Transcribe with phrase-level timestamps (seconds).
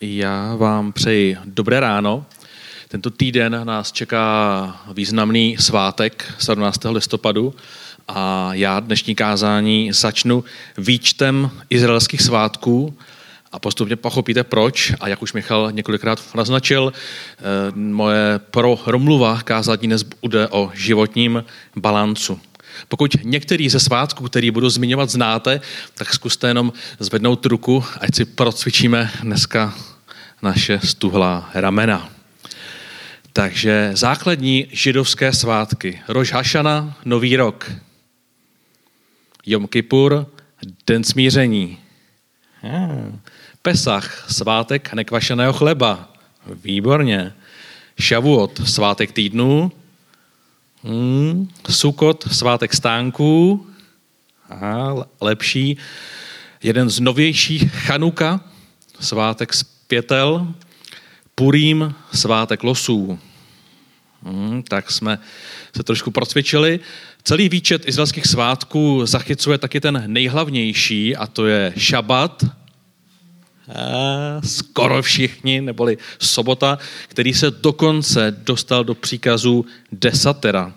[0.00, 2.26] Já vám přeji dobré ráno.
[2.88, 6.80] Tento týden nás čeká významný svátek 17.
[6.90, 7.54] listopadu
[8.08, 10.44] a já dnešní kázání začnu
[10.78, 12.98] výčtem izraelských svátků
[13.52, 14.92] a postupně pochopíte proč.
[15.00, 17.42] A jak už Michal několikrát naznačil, eh,
[17.74, 18.40] moje
[18.84, 21.44] promluva kázání dnes bude o životním
[21.76, 22.40] balancu.
[22.88, 25.60] Pokud některý ze svátků, který budu zmiňovat, znáte,
[25.94, 29.74] tak zkuste jenom zvednout ruku, ať si procvičíme dneska
[30.42, 32.10] naše stuhlá ramena.
[33.32, 36.00] Takže základní židovské svátky.
[36.08, 37.72] Roš Hašana, Nový rok.
[39.46, 40.26] Jom Kippur,
[40.86, 41.78] Den smíření.
[43.62, 46.12] Pesach, svátek nekvašeného chleba.
[46.46, 47.34] Výborně.
[48.00, 49.72] Šavuot, svátek týdnů.
[50.86, 51.48] Hmm.
[51.70, 53.66] Sukot, svátek stánků.
[54.48, 55.76] Aha, lepší.
[56.62, 58.40] Jeden z novějších, Chanuka,
[59.00, 60.54] svátek zpětel.
[61.34, 63.18] Purím, svátek losů.
[64.22, 65.18] Hmm, tak jsme
[65.76, 66.80] se trošku procvičili.
[67.22, 72.44] Celý výčet izraelských svátků zachycuje taky ten nejhlavnější, a to je šabat,
[74.44, 80.74] skoro všichni, neboli sobota, který se dokonce dostal do příkazu desatera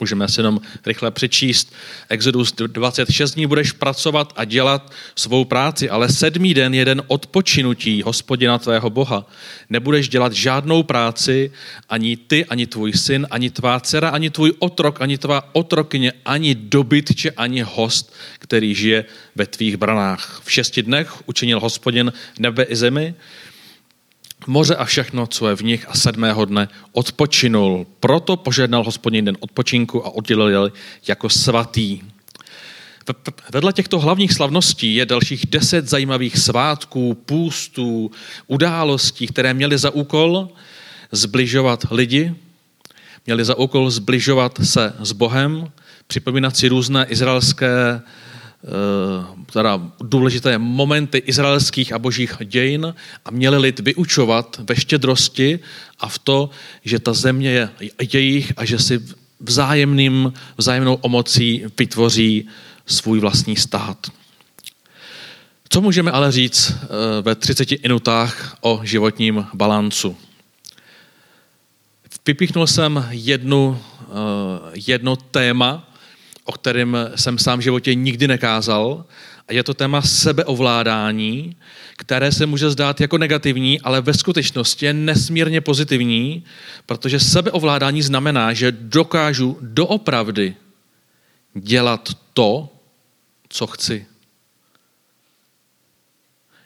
[0.00, 1.74] můžeme si jenom rychle přečíst.
[2.08, 8.02] Exodus 26 dní budeš pracovat a dělat svou práci, ale sedmý den je den odpočinutí
[8.02, 9.26] hospodina tvého Boha.
[9.70, 11.52] Nebudeš dělat žádnou práci,
[11.88, 16.54] ani ty, ani tvůj syn, ani tvá dcera, ani tvůj otrok, ani tvá otrokyně, ani
[16.54, 20.40] dobytče, ani host, který žije ve tvých branách.
[20.44, 23.14] V šesti dnech učinil hospodin nebe i zemi,
[24.48, 27.86] moře a všechno, co je v nich a sedmého dne odpočinul.
[28.00, 30.70] Proto požehnal hospodin den odpočinku a oddělil je
[31.08, 32.00] jako svatý.
[33.52, 38.10] Vedle těchto hlavních slavností je dalších deset zajímavých svátků, půstů,
[38.46, 40.48] událostí, které měly za úkol
[41.12, 42.34] zbližovat lidi,
[43.26, 45.72] měly za úkol zbližovat se s Bohem,
[46.06, 48.00] připomínat si různé izraelské
[49.52, 55.58] teda důležité momenty izraelských a božích dějin a měli lid vyučovat ve štědrosti
[56.00, 56.50] a v to,
[56.84, 57.70] že ta země je
[58.12, 59.00] jejich a že si
[59.40, 62.48] vzájemným, vzájemnou omocí vytvoří
[62.86, 64.06] svůj vlastní stát.
[65.68, 66.86] Co můžeme ale říct eh,
[67.22, 70.16] ve 30 minutách o životním balancu?
[72.26, 74.10] Vypíchnul jsem jednu, eh,
[74.74, 75.87] jedno téma,
[76.48, 79.04] o kterém jsem sám v životě nikdy nekázal.
[79.48, 81.56] A je to téma sebeovládání,
[81.96, 86.44] které se může zdát jako negativní, ale ve skutečnosti je nesmírně pozitivní,
[86.86, 90.56] protože sebeovládání znamená, že dokážu doopravdy
[91.54, 92.68] dělat to,
[93.48, 94.06] co chci.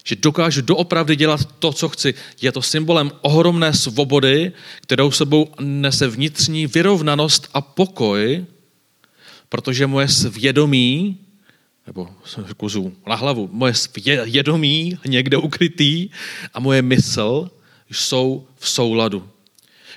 [0.05, 2.15] Že dokážu doopravdy dělat to, co chci.
[2.41, 8.47] Je to symbolem ohromné svobody, kterou sebou nese vnitřní vyrovnanost a pokoj,
[9.53, 11.19] protože moje svědomí,
[11.87, 12.09] nebo
[12.57, 16.09] kuzu na hlavu, moje svědomí někde ukrytý
[16.55, 17.51] a moje mysl
[17.91, 19.29] jsou v souladu.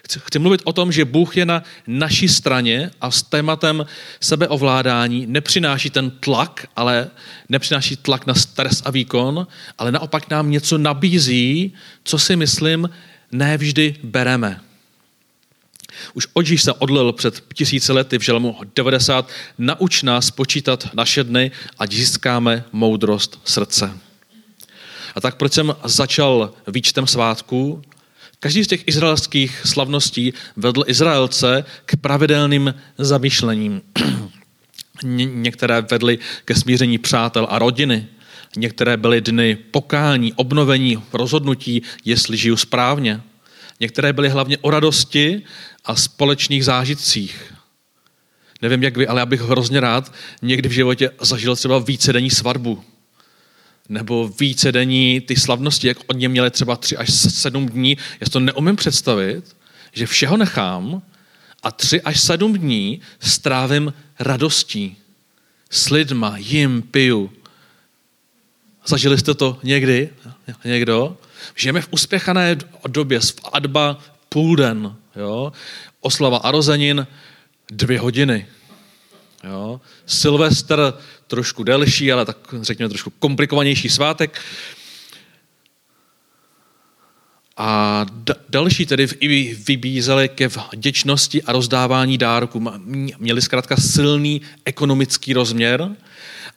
[0.03, 3.85] Chci, chci mluvit o tom, že Bůh je na naší straně a s tématem
[4.19, 7.09] sebeovládání nepřináší ten tlak, ale
[7.49, 11.73] nepřináší tlak na stres a výkon, ale naopak nám něco nabízí,
[12.03, 12.89] co si myslím,
[13.31, 14.59] ne vždy bereme.
[16.13, 19.29] Už Odžíš se odlil před tisíci lety v želmu 90.
[19.57, 23.97] Nauč nás počítat naše dny, ať získáme moudrost srdce.
[25.15, 27.81] A tak proč jsem začal výčtem svátků?
[28.39, 33.81] Každý z těch izraelských slavností vedl Izraelce k pravidelným zamýšlením.
[35.33, 38.07] Některé vedly ke smíření přátel a rodiny.
[38.57, 43.21] Některé byly dny pokání, obnovení, rozhodnutí, jestli žiju správně.
[43.79, 45.41] Některé byly hlavně o radosti
[45.85, 47.53] a společných zážitcích.
[48.61, 52.29] Nevím, jak vy, ale já bych hrozně rád někdy v životě zažil třeba více denní
[52.29, 52.83] svatbu.
[53.89, 57.97] Nebo více denní ty slavnosti, jak od ně měli třeba tři až sedm dní.
[58.19, 59.55] Já to neumím představit,
[59.93, 61.01] že všeho nechám
[61.63, 64.97] a tři až sedm dní strávím radostí.
[65.69, 67.31] S lidma, jim, piju.
[68.85, 70.09] Zažili jste to někdy?
[70.65, 71.17] Někdo?
[71.55, 72.55] Žijeme v uspěchané
[72.87, 73.99] době, svatba
[74.29, 75.51] půl den, jo?
[76.01, 77.07] oslava a rozenin
[77.71, 78.47] dvě hodiny.
[79.43, 79.81] Jo?
[80.05, 80.93] Silvestr
[81.27, 84.41] trošku delší, ale tak řekněme trošku komplikovanější svátek.
[87.57, 88.05] A
[88.49, 89.07] další tedy
[89.67, 92.71] vybízeli ke vděčnosti a rozdávání dárků.
[93.17, 95.95] Měli zkrátka silný ekonomický rozměr.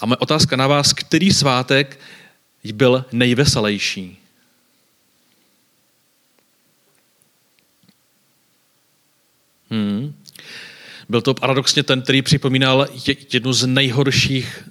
[0.00, 2.00] A moje otázka na vás, který svátek
[2.72, 4.17] byl nejveselější?
[9.70, 10.14] Hmm.
[11.08, 12.86] Byl to paradoxně ten, který připomínal
[13.32, 14.68] jednu z nejhorších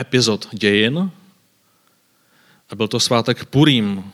[0.00, 1.10] epizod dějin.
[2.70, 4.04] A byl to svátek Purim.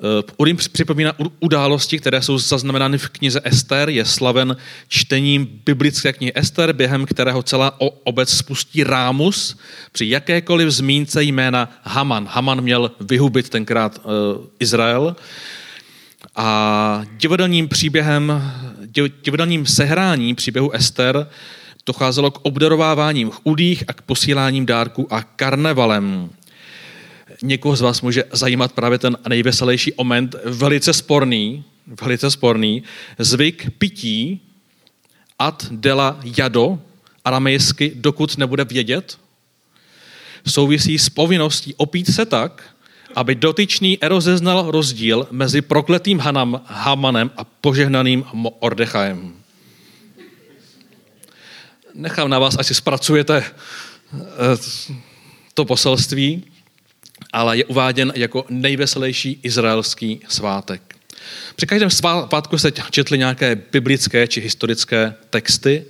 [0.00, 4.56] Eh, Purim připomíná události, které jsou zaznamenány v knize Ester, je slaven
[4.88, 9.58] čtením biblické knihy Ester, během kterého celá obec spustí rámus
[9.92, 12.28] při jakékoliv zmínce jména Haman.
[12.30, 14.12] Haman měl vyhubit tenkrát uh,
[14.60, 15.16] Izrael.
[16.40, 18.42] A divadelním příběhem,
[19.24, 21.26] divadelním sehráním příběhu Ester
[21.86, 26.30] docházelo k obdarováváním chudých a k posíláním dárků a karnevalem.
[27.42, 31.64] Někoho z vás může zajímat právě ten nejveselější moment, velice sporný,
[32.02, 32.82] velice sporný,
[33.18, 34.40] zvyk pití
[35.38, 36.78] ad dela jado,
[37.24, 39.18] aramejsky, dokud nebude vědět,
[40.46, 42.74] souvisí s povinností opít se tak,
[43.18, 48.22] aby dotyčný rozeznal rozdíl mezi prokletým Hanam, Hamanem a požehnaným
[48.62, 49.34] Ordechajem.
[51.94, 53.50] Nechám na vás, ať si zpracujete eh,
[55.54, 56.46] to poselství,
[57.32, 60.94] ale je uváděn jako nejveselější izraelský svátek.
[61.56, 65.84] Při každém svátku se četly nějaké biblické či historické texty,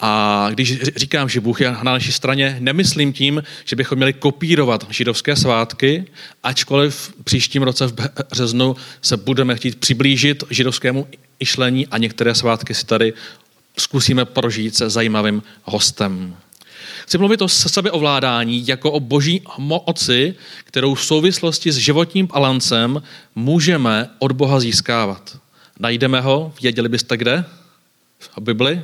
[0.00, 4.86] a když říkám, že Bůh je na naší straně, nemyslím tím, že bychom měli kopírovat
[4.90, 6.04] židovské svátky,
[6.42, 7.94] ačkoliv v příštím roce v
[8.30, 11.06] březnu se budeme chtít přiblížit židovskému
[11.40, 13.12] išlení a některé svátky si tady
[13.78, 16.36] zkusíme prožít se zajímavým hostem.
[17.02, 20.34] Chci mluvit o sebeovládání jako o boží moci,
[20.64, 23.02] kterou v souvislosti s životním balancem
[23.34, 25.38] můžeme od Boha získávat.
[25.80, 27.44] Najdeme ho, věděli byste kde?
[28.18, 28.82] V Bibli?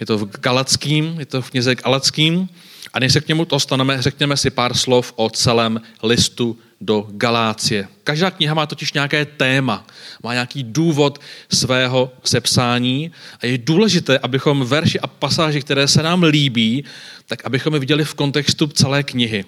[0.00, 2.48] Je to v Galackým, je to v knize Galackým.
[2.92, 7.88] A než se k němu dostaneme, řekněme si pár slov o celém listu do Galácie.
[8.04, 9.86] Každá kniha má totiž nějaké téma,
[10.22, 11.20] má nějaký důvod
[11.52, 13.10] svého sepsání
[13.42, 16.84] a je důležité, abychom verši a pasáže, které se nám líbí,
[17.26, 19.44] tak abychom je viděli v kontextu celé knihy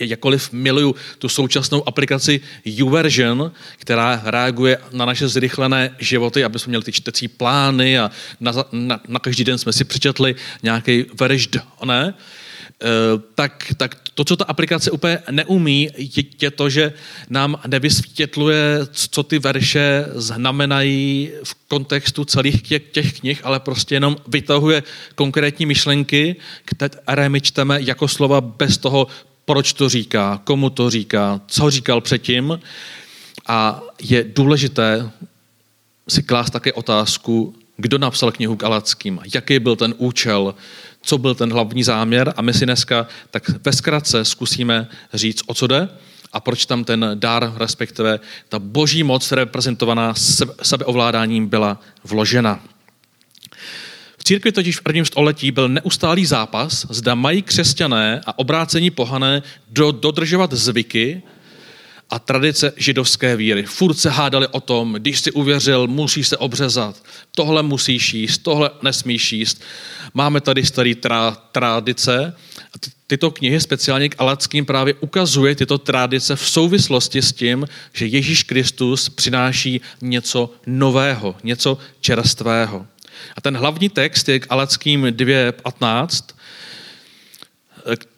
[0.00, 6.84] jakkoliv miluju tu současnou aplikaci YouVersion, která reaguje na naše zrychlené životy, aby jsme měli
[6.84, 8.10] ty čtecí plány a
[8.40, 11.48] na, na, na každý den jsme si přečetli nějaký verš,
[11.84, 12.14] ne?
[12.82, 16.92] Eh, tak, tak to, co ta aplikace úplně neumí, je, je to, že
[17.30, 24.16] nám nevysvětluje, co ty verše znamenají v kontextu celých těch, těch knih, ale prostě jenom
[24.28, 24.82] vytahuje
[25.14, 29.06] konkrétní myšlenky, které my čteme jako slova bez toho
[29.48, 32.60] proč to říká, komu to říká, co říkal předtím.
[33.46, 35.10] A je důležité
[36.08, 40.54] si klást také otázku, kdo napsal knihu Galackým, jaký byl ten účel,
[41.02, 42.34] co byl ten hlavní záměr?
[42.36, 45.88] A my si dneska tak ve zkratce zkusíme říct, o co jde
[46.32, 50.14] a proč tam ten dár, respektive ta boží moc reprezentovaná
[50.62, 52.60] sebeovládáním byla vložena
[54.28, 59.92] církvi totiž v prvním století byl neustálý zápas, zda mají křesťané a obrácení pohané do,
[59.92, 61.22] dodržovat zvyky
[62.10, 63.62] a tradice židovské víry.
[63.62, 67.04] Furt se hádali o tom, když jsi uvěřil, musíš se obřezat,
[67.34, 69.62] tohle musíš jíst, tohle nesmíš jíst.
[70.14, 72.36] Máme tady starý tra, tradice
[73.06, 78.42] tyto knihy, speciálně k Alackým, právě ukazuje tyto tradice v souvislosti s tím, že Ježíš
[78.42, 82.86] Kristus přináší něco nového, něco čerstvého.
[83.36, 86.34] A ten hlavní text je k Aleckým 2.15,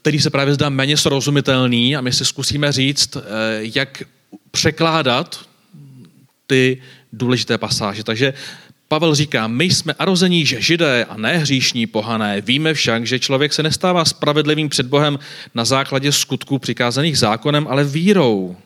[0.01, 3.21] který se právě zdá méně srozumitelný a my si zkusíme říct, eh,
[3.61, 4.03] jak
[4.51, 5.41] překládat
[6.47, 8.05] ty důležité pasáže.
[8.05, 8.35] Takže
[8.89, 13.63] Pavel říká, my jsme arození, že židé a nehříšní pohané, víme však, že člověk se
[13.63, 15.19] nestává spravedlivým před Bohem
[15.55, 18.57] na základě skutků přikázaných zákonem, ale vírou.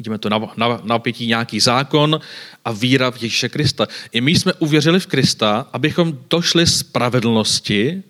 [0.00, 2.20] Vidíme to na, na, na pětí nějaký zákon
[2.64, 3.86] a víra v Ježíše Krista.
[4.12, 8.02] I my jsme uvěřili v Krista, abychom došli z spravedlnosti,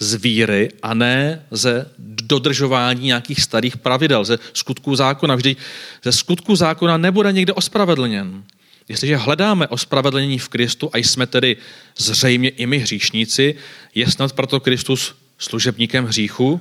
[0.00, 5.34] z víry a ne ze dodržování nějakých starých pravidel, ze skutků zákona.
[5.34, 5.56] Vždy
[6.04, 8.44] ze skutků zákona nebude někde ospravedlněn.
[8.88, 11.56] Jestliže hledáme ospravedlnění v Kristu a jsme tedy
[11.96, 13.54] zřejmě i my hříšníci,
[13.94, 16.60] je snad proto Kristus služebníkem hříchu?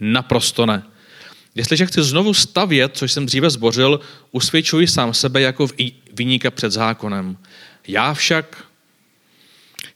[0.00, 0.82] Naprosto ne.
[1.54, 5.68] Jestliže chci znovu stavět, což jsem dříve zbořil, usvědčuji sám sebe jako
[6.12, 7.36] vyníka před zákonem.
[7.88, 8.64] Já však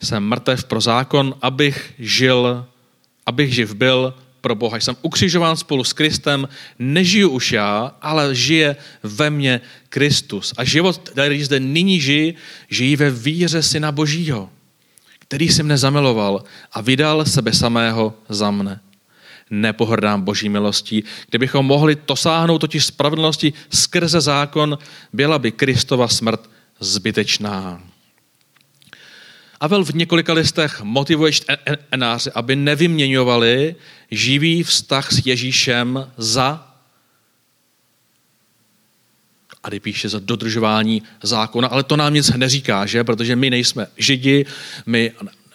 [0.02, 2.66] jsem mrtev pro zákon, abych žil,
[3.26, 4.76] abych živ byl pro Boha.
[4.76, 10.52] Jsem ukřižován spolu s Kristem, nežiju už já, ale žije ve mně Kristus.
[10.56, 12.34] A život, který zde nyní žijí,
[12.68, 14.50] žijí ve víře Syna Božího,
[15.18, 18.80] který si mne zamiloval a vydal sebe samého za mne.
[19.50, 21.04] Nepohrdám boží milostí.
[21.30, 24.78] Kdybychom mohli to sáhnout totiž spravedlnosti skrze zákon,
[25.12, 27.82] byla by Kristova smrt zbytečná.
[29.60, 33.76] Avel v několika listech motivuje čtenáře, aby nevyměňovali
[34.10, 36.74] živý vztah s Ježíšem za
[39.64, 43.04] a píše za dodržování zákona, ale to nám nic neříká, že?
[43.04, 44.46] Protože my nejsme židi,
[44.86, 45.12] my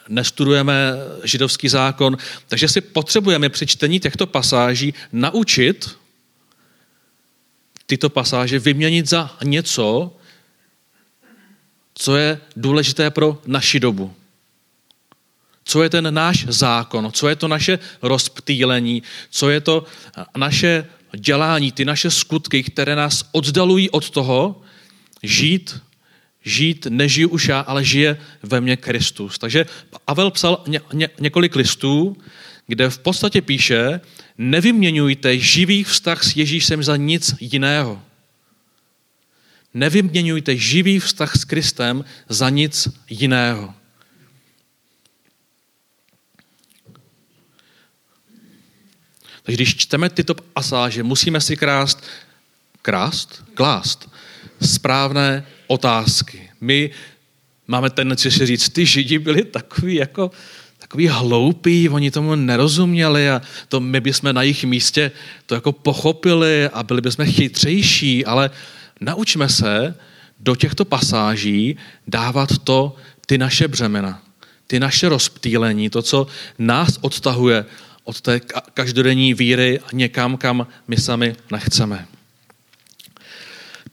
[0.09, 5.97] nestudujeme židovský zákon, takže si potřebujeme při čtení těchto pasáží naučit
[7.85, 10.15] tyto pasáže vyměnit za něco,
[11.93, 14.13] co je důležité pro naši dobu.
[15.63, 19.85] Co je ten náš zákon, co je to naše rozptýlení, co je to
[20.37, 20.85] naše
[21.17, 24.61] dělání, ty naše skutky, které nás oddalují od toho
[25.23, 25.81] žít,
[26.49, 29.37] žít nežiju už já, ale žije ve mně Kristus.
[29.37, 29.65] Takže
[30.05, 32.17] Pavel psal ně, ně, několik listů,
[32.67, 34.01] kde v podstatě píše,
[34.37, 38.01] nevyměňujte živý vztah s Ježíšem za nic jiného.
[39.73, 43.73] Nevyměňujte živý vztah s Kristem za nic jiného.
[49.43, 52.03] Takže když čteme tyto pasáže, musíme si krást,
[52.81, 54.09] krást, klást
[54.61, 56.49] správné otázky.
[56.61, 56.89] My
[57.67, 60.31] máme tendenci si říct, ty židi byli takový jako
[60.79, 65.11] takový hloupí, oni tomu nerozuměli a to my bychom na jejich místě
[65.45, 68.49] to jako pochopili a byli bychom chytřejší, ale
[69.01, 69.95] naučme se
[70.39, 74.21] do těchto pasáží dávat to, ty naše břemena,
[74.67, 76.27] ty naše rozptýlení, to, co
[76.59, 77.65] nás odtahuje
[78.03, 78.39] od té
[78.73, 82.07] každodenní víry někam, kam my sami nechceme.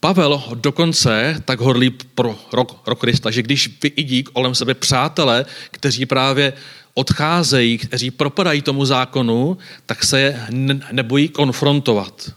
[0.06, 6.06] Pavel dokonce tak hodlí pro rok, rok Krista, že když vidí kolem sebe přátelé, kteří
[6.06, 6.52] právě
[6.94, 10.46] odcházejí, kteří propadají tomu zákonu, tak se je
[10.92, 12.30] nebojí konfrontovat.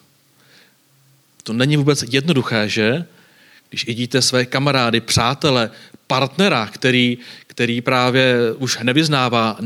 [1.43, 3.05] To není vůbec jednoduché, že?
[3.69, 5.71] Když vidíte své kamarády, přátele,
[6.07, 9.57] partnera, který, který právě už nevyznává,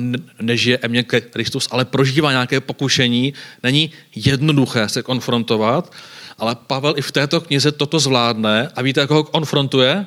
[0.42, 3.34] nežije emě Kristus, ale prožívá nějaké pokušení,
[3.64, 5.94] není jednoduché se konfrontovat,
[6.38, 10.06] ale Pavel i v této knize toto zvládne a víte, jak ho konfrontuje?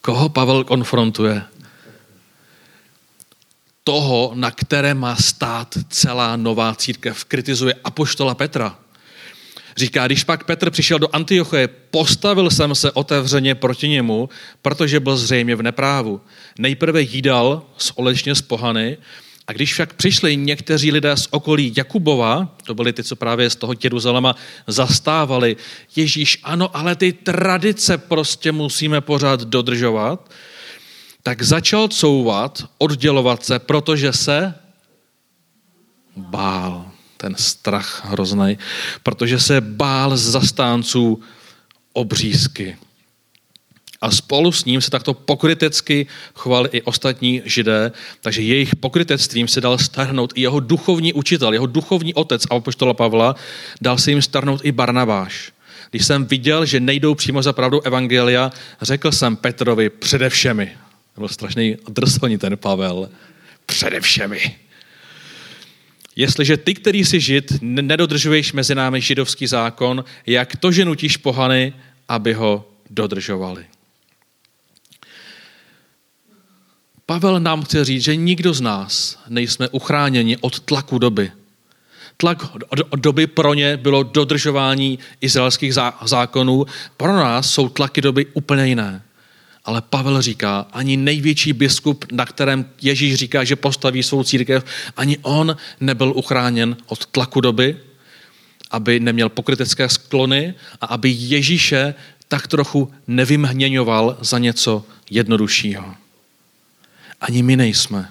[0.00, 1.42] Koho Pavel konfrontuje?
[3.84, 7.24] Toho, na které má stát celá nová církev.
[7.24, 8.78] Kritizuje apoštola Petra.
[9.76, 14.28] Říká, když pak Petr přišel do Antioche, postavil jsem se otevřeně proti němu,
[14.62, 16.20] protože byl zřejmě v neprávu.
[16.58, 18.96] Nejprve jídal společně s pohany,
[19.46, 23.56] a když však přišli někteří lidé z okolí Jakubova, to byli ty, co právě z
[23.56, 24.36] toho Jeruzalema
[24.66, 25.56] zastávali,
[25.96, 30.30] Ježíš, ano, ale ty tradice prostě musíme pořád dodržovat,
[31.22, 34.54] tak začal couvat, oddělovat se, protože se
[36.16, 38.58] bál ten strach hrozný,
[39.02, 41.22] protože se bál z zastánců
[41.92, 42.76] obřízky.
[44.04, 49.60] A spolu s ním se takto pokrytecky chovali i ostatní židé, takže jejich pokrytectvím se
[49.60, 53.34] dal starnout i jeho duchovní učitel, jeho duchovní otec apoštola Pavla,
[53.80, 55.52] dal se jim starnout i Barnabáš.
[55.90, 60.72] Když jsem viděl, že nejdou přímo za pravdu Evangelia, řekl jsem Petrovi předevšemi.
[61.16, 63.08] Byl strašný drsloní ten Pavel.
[63.66, 64.56] Předevšemi.
[66.16, 71.72] Jestliže ty, který si žid, nedodržuješ mezi námi židovský zákon, jak to, že nutíš pohany,
[72.08, 73.64] aby ho dodržovali.
[77.06, 81.32] Pavel nám chce říct, že nikdo z nás nejsme uchráněni od tlaku doby.
[82.16, 82.42] Tlak
[82.96, 89.02] doby pro ně bylo dodržování izraelských zákonů, pro nás jsou tlaky doby úplně jiné.
[89.64, 94.64] Ale Pavel říká, ani největší biskup, na kterém Ježíš říká, že postaví svou církev,
[94.96, 97.76] ani on nebyl uchráněn od tlaku doby,
[98.70, 101.94] aby neměl pokrytecké sklony a aby Ježíše
[102.28, 106.03] tak trochu nevymhněňoval za něco jednoduššího.
[107.20, 108.10] Ani my nejsme.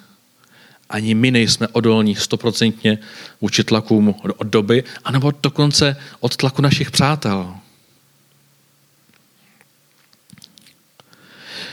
[0.90, 2.98] Ani my nejsme odolní stoprocentně
[3.42, 7.56] vůči tlakům od doby, anebo dokonce od tlaku našich přátel.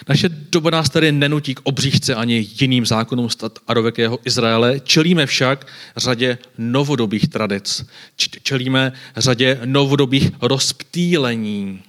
[0.08, 6.38] Naše doba nás tedy nenutí k obřížce ani jiným zákonům starovekého Izraele, čelíme však řadě
[6.58, 7.84] novodobých tradic.
[8.42, 11.82] Čelíme řadě novodobých rozptýlení,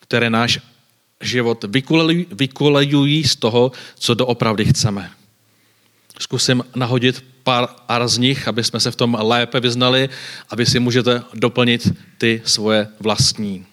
[0.00, 0.58] které náš
[1.22, 1.64] život
[2.32, 5.10] vykolejují z toho, co doopravdy chceme.
[6.18, 7.68] Zkusím nahodit pár
[8.08, 10.08] z nich, aby jsme se v tom lépe vyznali,
[10.50, 13.66] aby si můžete doplnit ty svoje vlastní.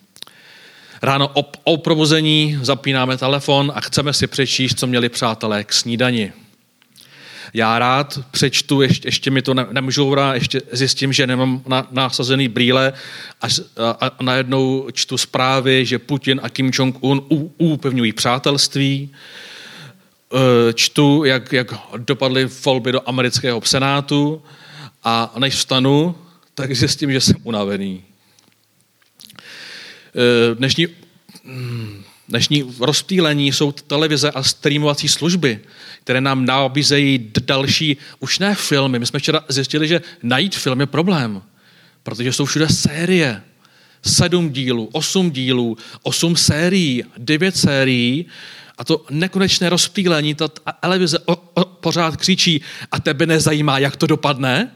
[1.02, 6.34] Ráno o, o probuzení zapínáme telefon a chceme si přečíst, co měli přátelé k snídani.
[7.54, 12.48] Já rád přečtu, ještě, ještě mi to ne, nemůžu ještě zjistím, že nemám na, nasazený
[12.48, 12.94] brýle
[13.42, 13.48] a,
[14.00, 17.22] a, a najednou čtu zprávy, že Putin a Kim Jong-un
[17.58, 19.10] upevňují přátelství.
[20.34, 24.42] E, čtu, jak, jak dopadly volby do amerického senátu
[25.04, 26.16] a než vstanu,
[26.54, 28.04] tak zjistím, že jsem unavený.
[30.16, 30.88] E, dnešní,
[31.44, 35.60] mm, dnešní rozptýlení jsou televize a streamovací služby,
[36.10, 39.00] které nám nabízejí další, už ne filmy.
[39.00, 41.42] My jsme včera zjistili, že najít film je problém,
[42.04, 43.42] protože jsou všude série.
[44.02, 48.26] Sedm dílů, osm dílů, osm sérií, devět sérií
[48.78, 52.62] a to nekonečné rozptýlení, ta televize o, o, pořád křičí
[52.92, 54.72] a tebe nezajímá, jak to dopadne?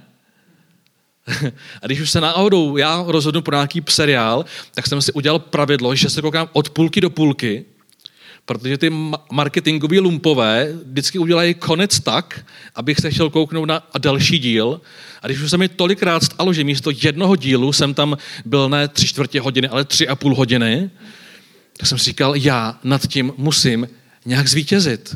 [1.82, 5.96] A když už se náhodou já rozhodnu pro nějaký seriál, tak jsem si udělal pravidlo,
[5.96, 7.66] že se koukám od půlky do půlky,
[8.46, 8.90] protože ty
[9.32, 12.46] marketingové lumpové vždycky udělají konec tak,
[12.76, 14.82] abych se chtěl kouknout na další díl.
[15.22, 18.88] A když už se mi tolikrát stalo, že místo jednoho dílu jsem tam byl ne
[18.88, 20.90] tři čtvrtě hodiny, ale tři a půl hodiny,
[21.78, 23.90] tak jsem si říkal, já nad tím musím
[24.26, 25.16] nějak zvítězit.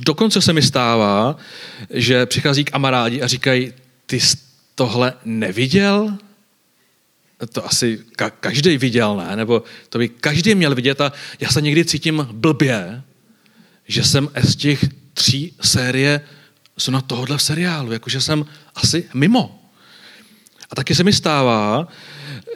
[0.00, 1.36] Dokonce se mi stává,
[1.90, 3.72] že přichází kamarádi a říkají,
[4.06, 4.36] ty jsi
[4.74, 6.18] tohle neviděl?
[7.52, 9.36] To asi ka- každý viděl, ne?
[9.36, 13.02] Nebo to by každý měl vidět a já se někdy cítím blbě,
[13.88, 16.20] že jsem z těch tří série
[16.78, 19.62] jsou na tohohle seriálu, jakože jsem asi mimo.
[20.70, 21.88] A taky se mi stává,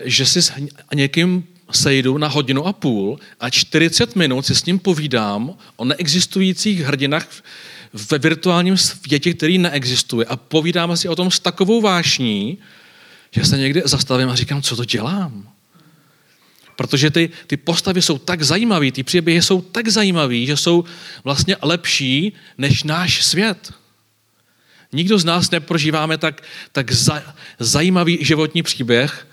[0.05, 0.53] že si s
[0.95, 6.81] někým sejdu na hodinu a půl a 40 minut si s ním povídám o neexistujících
[6.81, 7.29] hrdinách
[8.11, 12.59] ve virtuálním světě, který neexistuje a povídáme si o tom s takovou vášní,
[13.37, 15.49] že se někdy zastavím a říkám, co to dělám.
[16.77, 20.85] Protože ty, ty postavy jsou tak zajímavé, ty příběhy jsou tak zajímavé, že jsou
[21.25, 23.73] vlastně lepší než náš svět.
[24.93, 27.23] Nikdo z nás neprožíváme tak, tak za,
[27.59, 29.27] zajímavý životní příběh,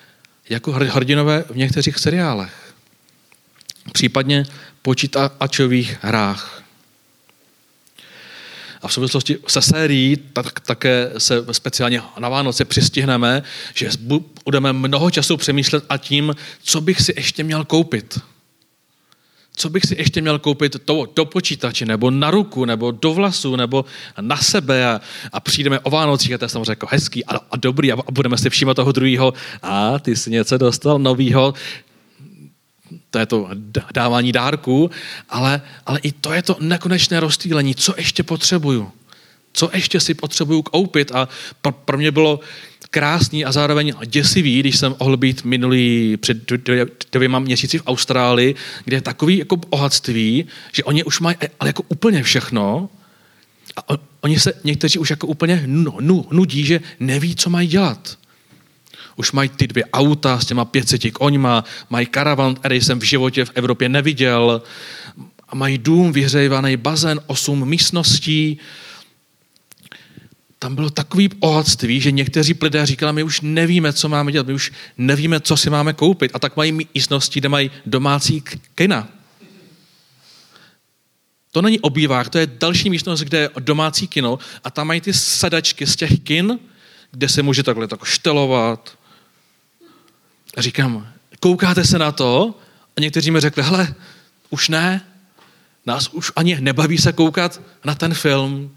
[0.49, 2.73] jako hrdinové v některých seriálech.
[3.93, 4.45] Případně
[4.81, 6.63] počítačových hrách.
[8.81, 13.89] A v souvislosti se sérií tak, také se speciálně na Vánoce přistihneme, že
[14.45, 18.19] budeme mnoho času přemýšlet a tím, co bych si ještě měl koupit.
[19.55, 23.55] Co bych si ještě měl koupit to, do počítače, nebo na ruku, nebo do vlasu,
[23.55, 23.85] nebo
[24.21, 24.85] na sebe.
[24.85, 25.01] A,
[25.33, 28.11] a přijdeme o Vánocích a to je samozřejmě jako hezký a, a dobrý a, a
[28.11, 29.33] budeme si všímat toho druhého.
[29.61, 31.53] A ty jsi něco dostal novýho,
[33.11, 33.49] to je to
[33.93, 34.91] dávání dárků,
[35.29, 37.75] ale, ale i to je to nekonečné rozstýlení.
[37.75, 38.91] Co ještě potřebuju?
[39.53, 41.11] Co ještě si potřebuju koupit?
[41.11, 41.29] A
[41.61, 42.39] pro, pro mě bylo
[42.89, 46.51] krásný a zároveň děsivý, když jsem mohl být minulý před
[47.11, 51.83] dvěma měsíci v Austrálii, kde je takový jako bohatství, že oni už mají ale jako
[51.87, 52.89] úplně všechno
[53.77, 55.63] a oni se někteří už jako úplně
[56.31, 58.17] nudí, že neví, co mají dělat.
[59.15, 63.45] Už mají ty dvě auta s těma 500 koňma, mají karavan, který jsem v životě
[63.45, 64.61] v Evropě neviděl,
[65.49, 68.59] a mají dům, vyhřejvaný bazén, osm místností,
[70.63, 74.53] tam bylo takový bohatství, že někteří lidé říkali, my už nevíme, co máme dělat, my
[74.53, 76.31] už nevíme, co si máme koupit.
[76.33, 78.43] A tak mají místnosti, kde mají domácí
[78.75, 79.07] kina.
[81.51, 85.13] To není obývák, to je další místnost, kde je domácí kino a tam mají ty
[85.13, 86.59] sedačky z těch kin,
[87.11, 88.97] kde se může takhle tak štelovat.
[90.57, 91.07] A říkám,
[91.39, 92.59] koukáte se na to?
[92.97, 93.93] A někteří mi řekli, hele,
[94.49, 95.01] už ne,
[95.85, 98.75] nás už ani nebaví se koukat na ten film,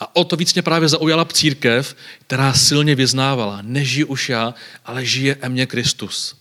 [0.00, 4.54] a o to víc mě právě zaujala církev, která silně vyznávala, nežiji už já,
[4.86, 6.36] ale žije e mě Kristus.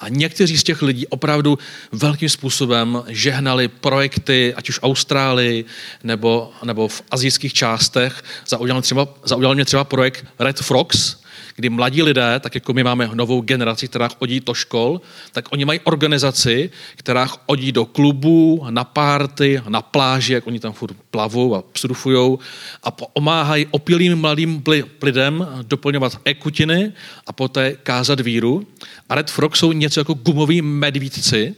[0.00, 1.58] A někteří z těch lidí opravdu
[1.92, 5.64] velkým způsobem žehnali projekty, ať už v Austrálii
[6.04, 8.24] nebo, nebo v azijských částech.
[8.46, 11.16] Zaujal, třeba, zaujal mě třeba projekt Red Frogs,
[11.58, 15.00] kdy mladí lidé, tak jako my máme novou generaci, která chodí do škol,
[15.32, 20.72] tak oni mají organizaci, která chodí do klubů, na párty, na pláži, jak oni tam
[20.72, 22.38] furt plavou a surfujou
[22.82, 24.62] a pomáhají opilým mladým
[25.02, 26.92] lidem doplňovat ekutiny
[27.26, 28.66] a poté kázat víru.
[29.08, 31.54] A Red Frog jsou něco jako gumoví medvídci,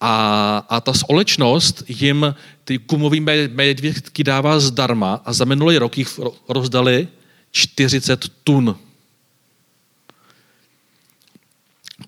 [0.00, 6.20] a, a ta společnost jim ty gumový medvídky dává zdarma a za minulý rok jich
[6.48, 7.08] rozdali
[7.50, 8.76] 40 tun.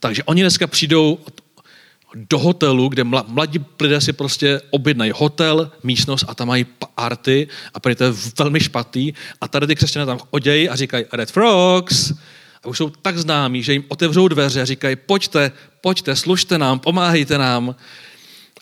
[0.00, 1.18] Takže oni dneska přijdou
[2.14, 7.80] do hotelu, kde mladí lidé si prostě objednají hotel, místnost a tam mají party a
[7.80, 12.12] prý to je velmi špatný a tady ty křesťané tam odějí a říkají Red Frogs
[12.64, 16.78] A už jsou tak známí, že jim otevřou dveře a říkají, pojďte, pojďte, služte nám,
[16.78, 17.74] pomáhejte nám.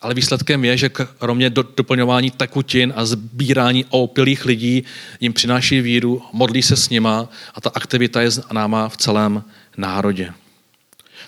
[0.01, 4.85] Ale výsledkem je, že kromě doplňování tekutin a sbírání opilých lidí
[5.21, 9.45] jim přináší víru, modlí se s nima a ta aktivita je známá v celém
[9.77, 10.35] národě.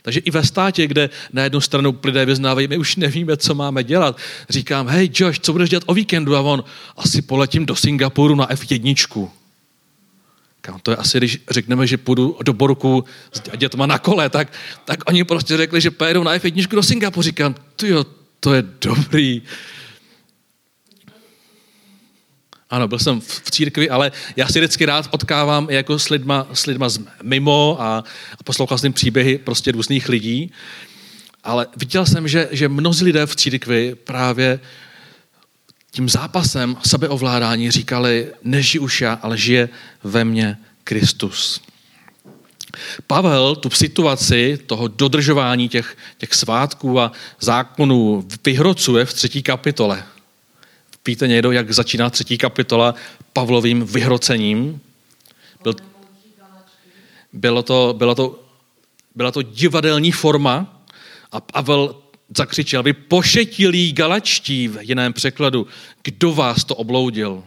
[0.06, 3.84] Takže i ve státě, kde na jednu stranu lidé vyznávají, my už nevíme, co máme
[3.84, 6.36] dělat, říkám, hej Josh, co budeš dělat o víkendu?
[6.36, 6.64] A on,
[6.96, 8.94] asi poletím do Singapuru na F1.
[10.56, 14.52] Říkám, to je asi, když řekneme, že půjdu do Borku s dětma na kole, tak,
[14.84, 17.22] tak oni prostě řekli, že pojedou na F1 do Singapuru.
[17.22, 18.06] Říkám, jo,
[18.40, 19.42] to je dobrý.
[22.70, 26.66] Ano, byl jsem v církvi, ale já si vždycky rád odkávám jako s lidma, s
[26.66, 28.05] lidma z mimo a,
[28.38, 30.52] a poslouchal jsem příběhy prostě různých lidí.
[31.44, 34.61] Ale viděl jsem, že, že mnozí lidé v církvi právě
[35.90, 39.68] tím zápasem sebeovládání říkali, neži už já, ale žije
[40.05, 41.61] ve mně Kristus.
[43.07, 50.05] Pavel tu situaci toho dodržování těch, těch svátků a zákonů vyhrocuje v třetí kapitole.
[51.06, 52.94] Víte někdo, jak začíná třetí kapitola
[53.32, 54.80] Pavlovým vyhrocením?
[55.62, 55.74] Byl,
[57.32, 58.44] bylo to, bylo to,
[59.14, 60.82] byla to divadelní forma
[61.32, 61.96] a Pavel
[62.36, 65.66] zakřičel, vy pošetilí galačtí v jiném překladu,
[66.02, 67.44] kdo vás to obloudil?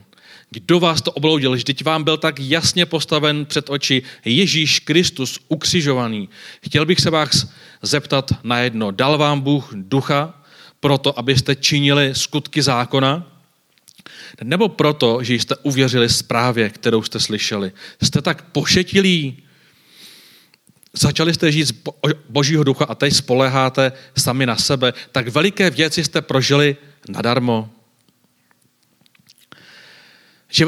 [0.49, 1.51] Kdo vás to obloudil?
[1.51, 6.29] Vždyť vám byl tak jasně postaven před oči Ježíš Kristus ukřižovaný.
[6.65, 8.91] Chtěl bych se vás zeptat na jedno.
[8.91, 10.33] Dal vám Bůh ducha
[10.79, 13.28] proto, abyste činili skutky zákona?
[14.43, 17.71] Nebo proto, že jste uvěřili zprávě, kterou jste slyšeli?
[18.04, 19.38] Jste tak pošetilí?
[20.93, 21.73] Začali jste žít z
[22.30, 24.93] božího ducha a teď spoleháte sami na sebe.
[25.12, 26.78] Tak veliké věci jste prožili
[27.10, 27.69] nadarmo.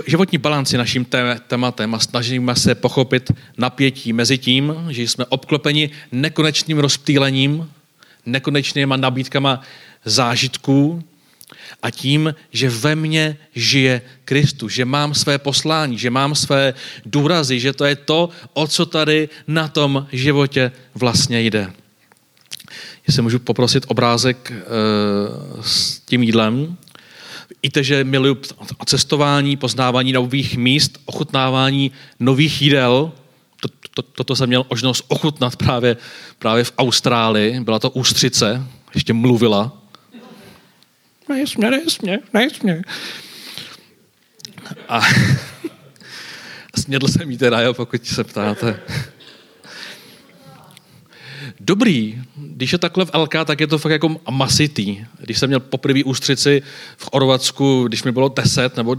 [0.07, 1.05] Životní balans je naším
[1.47, 7.71] tématem a snažíme se pochopit napětí mezi tím, že jsme obklopeni nekonečným rozptýlením,
[8.25, 9.61] nekonečnýma nabídkama
[10.05, 11.03] zážitků
[11.81, 16.73] a tím, že ve mně žije Kristus, že mám své poslání, že mám své
[17.05, 21.71] důrazy, že to je to, o co tady na tom životě vlastně jde.
[23.07, 24.61] Jestli můžu poprosit obrázek e,
[25.61, 26.77] s tím jídlem.
[27.63, 28.37] Víte, že miluji
[28.85, 33.11] cestování, poznávání nových míst, ochutnávání nových jídel.
[33.59, 35.97] To, to, toto jsem měl možnost ochutnat právě,
[36.39, 37.59] právě v Austrálii.
[37.59, 39.80] Byla to ústřice, ještě mluvila.
[41.31, 42.81] Nejs mě, nejs mě, nejs mě.
[44.89, 45.01] A
[46.75, 48.79] snědl jsem jí teda, jo, pokud se ptáte.
[51.59, 55.05] Dobrý, když je takhle v LK, tak je to fakt jako masitý.
[55.19, 56.61] Když jsem měl poprvé ústřici
[56.97, 58.95] v Orvatsku, když mi bylo 10 nebo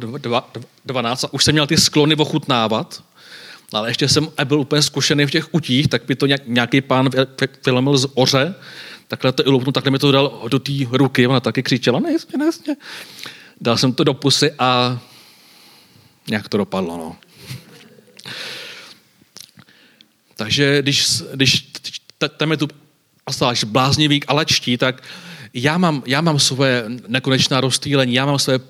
[0.85, 3.03] 12 a už jsem měl ty sklony ochutnávat,
[3.73, 7.11] ale ještě jsem byl úplně zkušený v těch utích, tak by to nějaký pán
[7.66, 8.55] vylomil z oře,
[9.12, 12.77] takhle to ilupnu, takhle mi to dal do té ruky, ona taky křičela, nejsmě, nejsmě.
[13.61, 14.98] Dal jsem to do pusy a
[16.29, 17.16] nějak to dopadlo, no.
[20.37, 21.68] Takže když, když
[22.37, 22.68] tam je tu
[23.46, 25.03] až bláznivý alečtí, tak
[25.55, 28.61] já mám, já mám svoje nekonečná rozstýlení, já mám své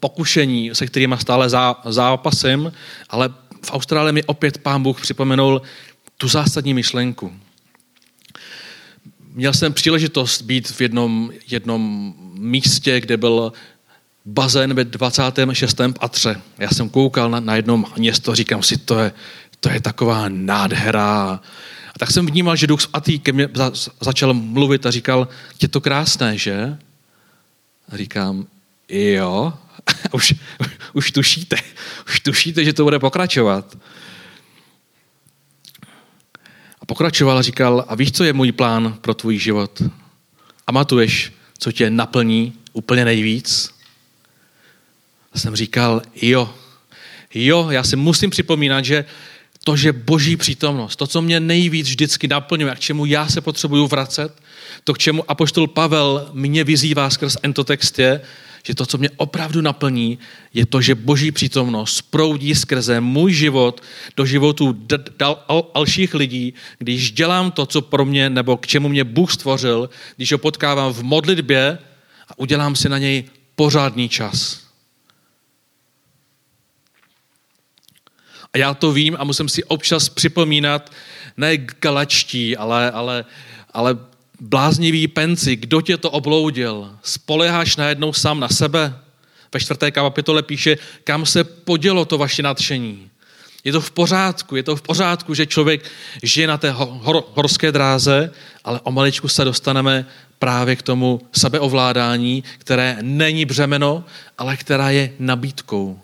[0.00, 2.72] pokušení, se kterými stále zá, zápasím,
[3.08, 3.28] ale
[3.64, 5.62] v Austrálii mi opět pán Bůh připomenul
[6.16, 7.32] tu zásadní myšlenku.
[9.34, 13.52] Měl jsem příležitost být v jednom, jednom místě, kde byl
[14.24, 15.80] bazén ve 26.
[15.98, 16.40] patře.
[16.58, 19.12] Já jsem koukal na, na jednom město, říkám si, to je,
[19.60, 21.40] to je taková nádhera.
[21.94, 25.28] A tak jsem vnímal, že Duch Svatý ke mně za, začal mluvit a říkal,
[25.62, 26.78] je to krásné, že?
[27.88, 28.46] A říkám,
[28.88, 29.52] jo,
[30.12, 30.34] už,
[30.92, 31.56] už tušíte,
[32.08, 33.76] už tušíte, že to bude pokračovat.
[36.90, 39.82] Pokračoval a říkal, a víš, co je můj plán pro tvůj život?
[40.66, 43.70] A matuješ, co tě naplní úplně nejvíc?
[45.32, 46.54] A jsem říkal, jo,
[47.34, 49.04] jo, já si musím připomínat, že
[49.64, 53.86] to, že boží přítomnost, to, co mě nejvíc vždycky naplňuje k čemu já se potřebuju
[53.86, 54.42] vracet,
[54.84, 58.20] to, k čemu apoštol Pavel mě vyzývá skrz tento text je,
[58.62, 60.18] že to, co mě opravdu naplní,
[60.54, 63.80] je to, že boží přítomnost proudí skrze můj život
[64.16, 64.86] do životů
[65.74, 70.32] dalších lidí, když dělám to, co pro mě nebo k čemu mě Bůh stvořil, když
[70.32, 71.78] ho potkávám v modlitbě
[72.28, 73.24] a udělám si na něj
[73.56, 74.60] pořádný čas.
[78.52, 80.92] A já to vím a musím si občas připomínat,
[81.36, 83.24] ne galačtí, ale, ale,
[83.72, 84.09] ale
[84.40, 86.90] bláznivý penci, kdo tě to obloudil?
[87.02, 88.94] Spoleháš najednou sám na sebe?
[89.54, 93.10] Ve čtvrté kapitole píše, kam se podělo to vaše nadšení.
[93.64, 95.90] Je to v pořádku, je to v pořádku, že člověk
[96.22, 98.32] žije na té hor, horské dráze,
[98.64, 100.06] ale o maličku se dostaneme
[100.38, 104.04] právě k tomu sebeovládání, které není břemeno,
[104.38, 106.00] ale která je nabídkou,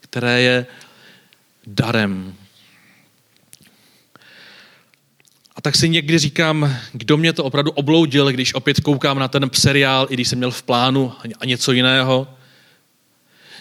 [0.00, 0.66] které je
[1.66, 2.34] darem.
[5.58, 9.50] A tak si někdy říkám, kdo mě to opravdu obloudil, když opět koukám na ten
[9.52, 12.26] seriál, i když jsem měl v plánu a něco jiného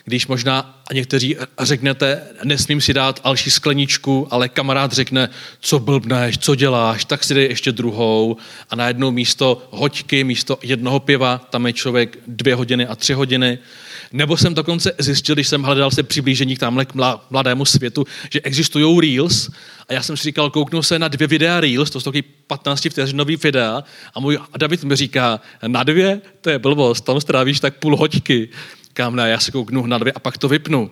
[0.08, 6.56] když možná někteří řeknete, nesmím si dát alší skleničku, ale kamarád řekne, co blbneš, co
[6.56, 8.38] děláš, tak si dej ještě druhou
[8.70, 13.60] a najednou místo hoďky, místo jednoho piva, tam je člověk dvě hodiny a tři hodiny.
[14.12, 16.94] Nebo jsem dokonce zjistil, když jsem hledal se přiblížení k tamhle k
[17.30, 19.50] mladému světu, že existují Reels
[19.90, 22.88] a já jsem si říkal, kouknu se na dvě videa Reels, to jsou taky 15
[22.90, 27.78] vteřinový videa a můj David mi říká, na dvě, to je blbost, tam strávíš tak
[27.78, 28.50] půl hoďky.
[28.98, 30.92] Říkám, ne, já se kouknu na dvě a pak to vypnu.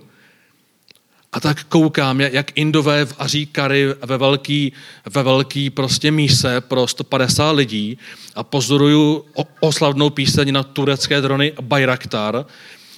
[1.32, 4.74] A tak koukám, jak Indové vaří kary ve velký,
[5.06, 7.98] ve velký prostě míse pro 150 lidí
[8.36, 9.26] a pozoruju
[9.60, 12.46] oslavnou píseň na turecké drony Bayraktar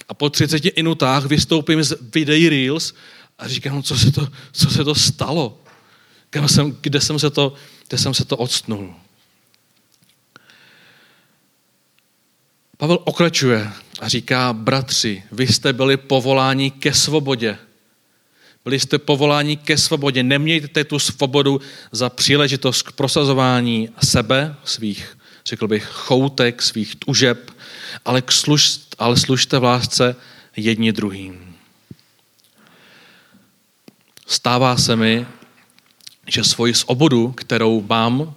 [0.08, 2.94] a po 30 minutách vystoupím z videí Reels
[3.38, 5.60] a říkám, no, co se to, co se to stalo?
[6.30, 7.54] Kde jsem, kde jsem, se to,
[7.88, 8.94] kde jsem se to odstnul?
[12.78, 17.58] Pavel okračuje a říká, bratři, vy jste byli povoláni ke svobodě.
[18.64, 20.22] Byli jste povoláni ke svobodě.
[20.22, 21.60] Nemějte tu svobodu
[21.92, 27.50] za příležitost k prosazování sebe, svých, řekl bych, choutek, svých tužeb,
[28.04, 30.16] ale, k služ, ale služte v lásce
[30.56, 31.56] jedni druhým.
[34.26, 35.26] Stává se mi,
[36.26, 38.34] že svoji svobodu, kterou mám,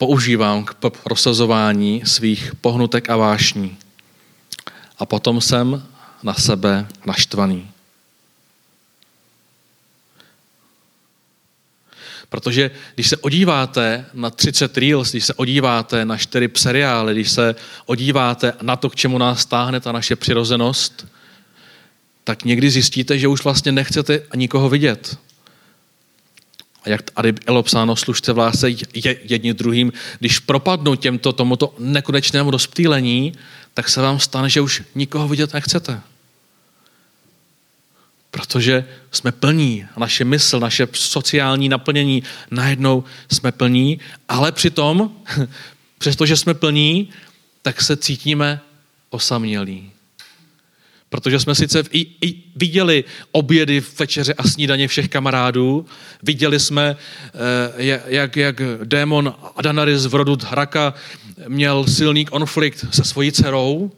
[0.00, 3.76] používám k prosazování svých pohnutek a vášní
[4.98, 5.86] a potom jsem
[6.22, 7.70] na sebe naštvaný.
[12.28, 17.54] Protože když se odíváte na 30 reels, když se odíváte na 4 seriály, když se
[17.86, 21.06] odíváte na to, k čemu nás stáhne ta naše přirozenost,
[22.24, 25.18] tak někdy zjistíte, že už vlastně nechcete nikoho vidět.
[26.84, 28.70] A jak tady bylo psáno, služte v lásce
[29.22, 33.32] jedni druhým, když propadnou těmto tomuto nekonečnému rozptýlení,
[33.74, 36.00] tak se vám stane, že už nikoho vidět nechcete.
[38.30, 45.16] Protože jsme plní, naše mysl, naše sociální naplnění, najednou jsme plní, ale přitom,
[45.98, 47.10] přestože jsme plní,
[47.62, 48.60] tak se cítíme
[49.10, 49.90] osamělí.
[51.10, 55.86] Protože jsme sice i, i viděli obědy, večeře a snídaně všech kamarádů,
[56.22, 56.96] viděli jsme,
[57.76, 60.94] eh, jak, jak démon Adanaris v rodu Hraka
[61.48, 63.90] měl silný konflikt se svojí dcerou,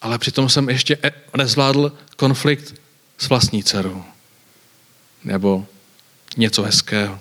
[0.00, 2.74] ale přitom jsem ještě e, nezvládl konflikt
[3.18, 4.04] s vlastní dcerou.
[5.24, 5.66] Nebo
[6.36, 7.18] něco hezkého.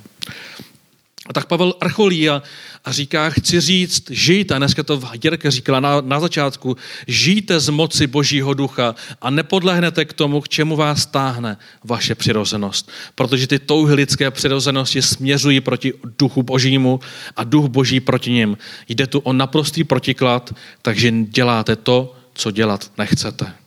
[1.32, 2.44] A tak Pavel archolí a,
[2.86, 8.08] a říká, chci říct, žijte, dneska to Jirka říkala na, na začátku, žijte z moci
[8.08, 12.92] Božího ducha a nepodlehnete k tomu, k čemu vás táhne vaše přirozenost.
[13.16, 17.00] Protože ty touhy lidské přirozenosti směřují proti duchu Božímu
[17.36, 18.58] a duch Boží proti ním.
[18.90, 23.61] Jde tu o naprostý protiklad, takže děláte to, co dělat nechcete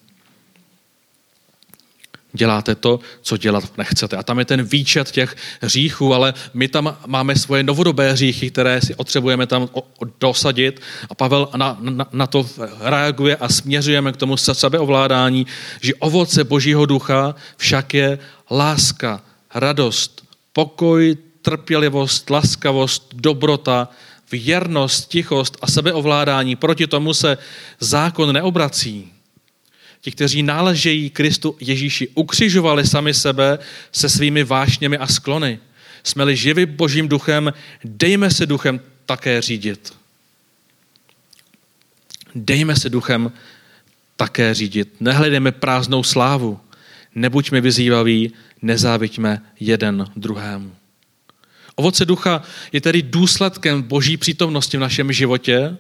[2.35, 4.17] děláte to, co dělat nechcete.
[4.17, 8.81] A tam je ten výčet těch hříchů, ale my tam máme svoje novodobé hříchy, které
[8.81, 9.69] si potřebujeme tam
[10.21, 10.81] dosadit.
[11.11, 12.47] A Pavel na, na, na to
[12.81, 15.47] reaguje a směřujeme k tomu sebeovládání,
[15.81, 18.19] že ovoce Božího ducha však je
[18.51, 19.23] láska,
[19.55, 23.89] radost, pokoj, trpělivost, laskavost, dobrota,
[24.33, 26.57] věrnost, tichost a sebeovládání.
[26.57, 27.39] Proti tomu se
[27.81, 29.14] zákon neobrací.
[30.05, 33.59] Ti, kteří náležejí Kristu Ježíši, ukřižovali sami sebe
[33.93, 35.59] se svými vášněmi a sklony.
[36.03, 37.53] Jsme-li živi božím duchem,
[37.85, 39.93] dejme se duchem také řídit.
[42.35, 43.33] Dejme se duchem
[44.17, 45.01] také řídit.
[45.01, 46.61] Nehledejme prázdnou slávu.
[47.15, 50.75] Nebuďme vyzývaví, nezáviďme jeden druhému.
[51.75, 55.77] Ovoce ducha je tedy důsledkem boží přítomnosti v našem životě,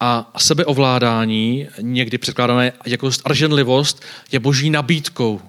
[0.00, 5.40] a sebeovládání, někdy překládané jako strženlivost, je boží nabídkou.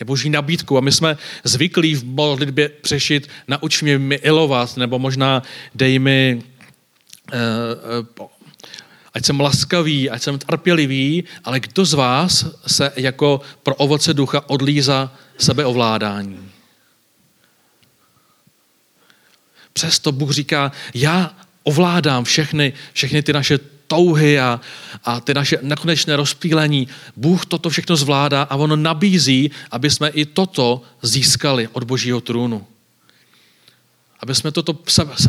[0.00, 5.42] Je boží nabídkou a my jsme zvyklí v modlitbě přešit nauč mě milovat, nebo možná
[5.74, 6.42] dej mi,
[7.32, 8.26] uh, uh,
[9.14, 14.50] ať jsem laskavý, ať jsem trpělivý, ale kdo z vás se jako pro ovoce ducha
[14.50, 16.50] odlíza sebeovládání?
[19.72, 23.58] Přesto Bůh říká, já ovládám všechny, všechny ty naše
[23.90, 24.60] touhy a,
[25.04, 26.88] a ty naše nekonečné rozpílení.
[27.16, 32.66] Bůh toto všechno zvládá a ono nabízí, aby jsme i toto získali od božího trůnu.
[34.20, 34.78] Aby jsme toto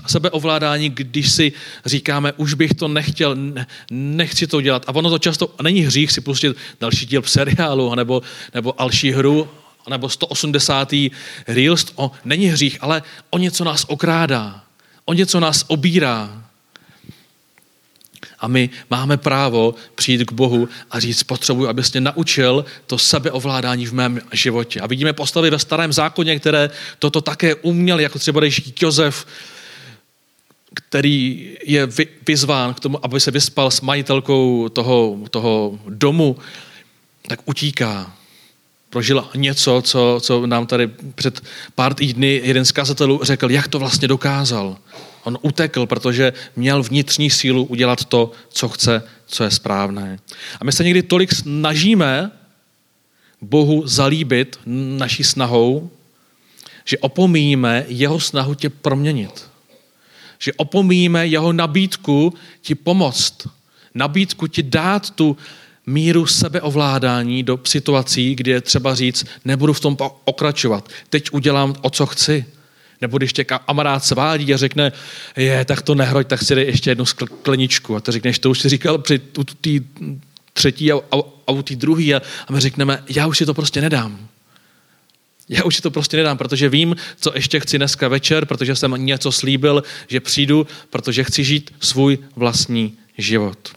[0.07, 1.51] sebeovládání, když si
[1.85, 3.35] říkáme, už bych to nechtěl,
[3.91, 4.85] nechci to dělat.
[4.87, 8.21] A ono to často není hřích si pustit další díl seriálu, nebo,
[8.53, 9.49] nebo další hru,
[9.89, 10.93] nebo 180.
[11.47, 11.85] Reels.
[11.95, 14.63] O, není hřích, ale o něco nás okrádá.
[15.05, 16.50] O něco nás obírá.
[18.41, 23.85] A my máme právo přijít k Bohu a říct, potřebuji, abys mě naučil to sebeovládání
[23.85, 24.79] v mém životě.
[24.79, 28.41] A vidíme postavy ve starém zákoně, které toto také uměli, jako třeba
[28.81, 29.25] Josef,
[30.73, 31.87] který je
[32.27, 36.37] vyzván k tomu, aby se vyspal s majitelkou toho, toho domu,
[37.27, 38.13] tak utíká.
[38.89, 41.41] Prožil něco, co, co nám tady před
[41.75, 44.77] pár týdny jeden z kazatelů řekl, jak to vlastně dokázal.
[45.23, 50.19] On utekl, protože měl vnitřní sílu udělat to, co chce, co je správné.
[50.59, 52.31] A my se někdy tolik snažíme
[53.41, 54.59] Bohu zalíbit
[54.97, 55.89] naší snahou,
[56.85, 59.49] že opomíjíme jeho snahu tě proměnit.
[60.39, 63.47] Že opomíjíme jeho nabídku ti pomoct.
[63.93, 65.37] Nabídku ti dát tu
[65.85, 70.89] míru sebeovládání do situací, kdy je třeba říct, nebudu v tom pokračovat.
[71.09, 72.45] Teď udělám, o co chci.
[73.01, 74.91] Nebo když tě kamarád svádí a řekne,
[75.37, 77.95] je, tak to nehroď, tak si dej ještě jednu skleničku.
[77.95, 79.19] A ty řekneš, to už si říkal při
[79.61, 79.69] té
[80.53, 82.13] třetí a, a, a u té druhé.
[82.13, 84.27] A, a my řekneme, já už si to prostě nedám.
[85.49, 88.93] Já už si to prostě nedám, protože vím, co ještě chci dneska večer, protože jsem
[89.05, 93.69] něco slíbil, že přijdu, protože chci žít svůj vlastní život.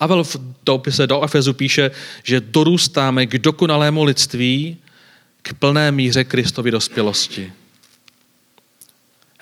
[0.00, 0.36] Avel v
[0.66, 1.90] dopise do Efezu píše,
[2.22, 4.76] že dorůstáme k dokonalému lidství,
[5.42, 7.52] k plné míře Kristovy dospělosti.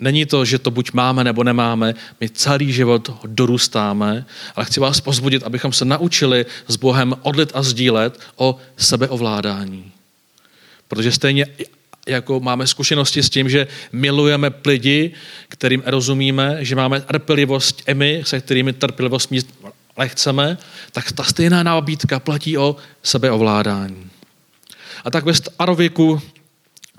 [0.00, 4.26] Není to, že to buď máme nebo nemáme, my celý život dorůstáme,
[4.56, 9.92] ale chci vás pozbudit, abychom se naučili s Bohem odlit a sdílet o sebeovládání.
[10.88, 11.46] Protože stejně
[12.06, 15.12] jako máme zkušenosti s tím, že milujeme lidi,
[15.48, 19.54] kterým rozumíme, že máme trpělivost my, se kterými trpělivost mít
[20.06, 20.58] chceme,
[20.92, 24.10] tak ta stejná nabídka platí o sebeovládání.
[25.04, 26.22] A tak ve starověku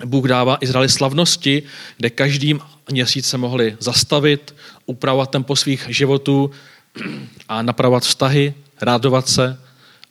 [0.04, 1.62] Bůh dává Izraeli slavnosti,
[1.96, 4.54] kde každým měsíc se mohli zastavit,
[4.86, 6.50] upravovat tempo svých životů
[7.48, 9.60] a napravovat vztahy, rádovat se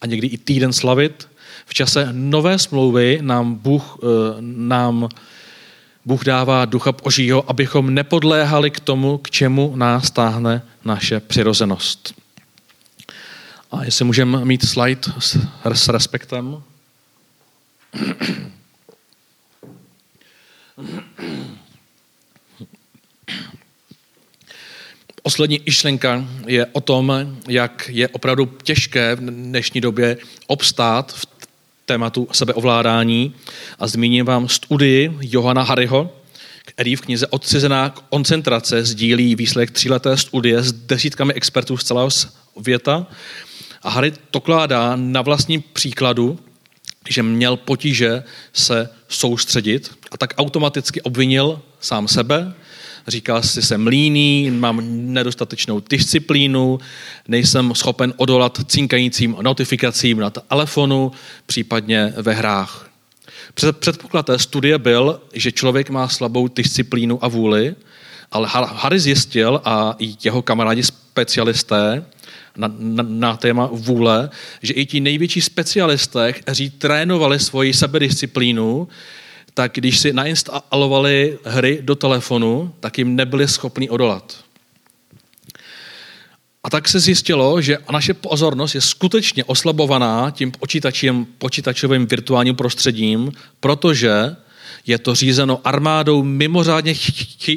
[0.02, 1.28] a někdy i týden slavit.
[1.65, 4.08] V čase nové smlouvy nám Bůh, eh,
[4.39, 5.10] nám
[6.06, 12.13] Bůh dává ducha božího, abychom nepodléhali k tomu, k čemu nás táhne naše přirozenost.
[13.71, 15.38] A jestli můžeme mít slide s,
[15.74, 16.63] s respektem.
[25.24, 27.14] Poslední myšlenka je o tom,
[27.48, 31.26] jak je opravdu těžké v dnešní době obstát v
[31.86, 33.36] tématu sebeovládání.
[33.80, 36.18] A zmíním vám studii Johana Harryho,
[36.66, 43.08] který v knize Odcizená koncentrace sdílí výsledek tříleté studie s desítkami expertů z celého světa.
[43.84, 46.40] A Harry to kládá na vlastním příkladu,
[47.10, 52.54] že měl potíže se soustředit a tak automaticky obvinil sám sebe,
[53.08, 54.82] říkal si, jsem líný, mám
[55.13, 56.80] nedostatečnou disciplínu,
[57.28, 61.12] nejsem schopen odolat cinkajícím notifikacím na telefonu,
[61.46, 62.89] případně ve hrách.
[63.80, 67.76] Předpoklad té studie byl, že člověk má slabou disciplínu a vůli,
[68.32, 72.06] ale Harry zjistil a i jeho kamarádi specialisté
[72.58, 74.30] na, na, na téma vůle,
[74.62, 78.88] že i ti největší specialisté, kteří trénovali svoji sebedisciplínu,
[79.54, 84.38] tak když si nainstalovali hry do telefonu, tak jim nebyli schopni odolat.
[86.63, 93.32] A tak se zjistilo, že naše pozornost je skutečně oslabovaná tím počítačem, počítačovým virtuálním prostředím,
[93.60, 94.36] protože
[94.88, 96.93] je to řízeno armádou mimořádně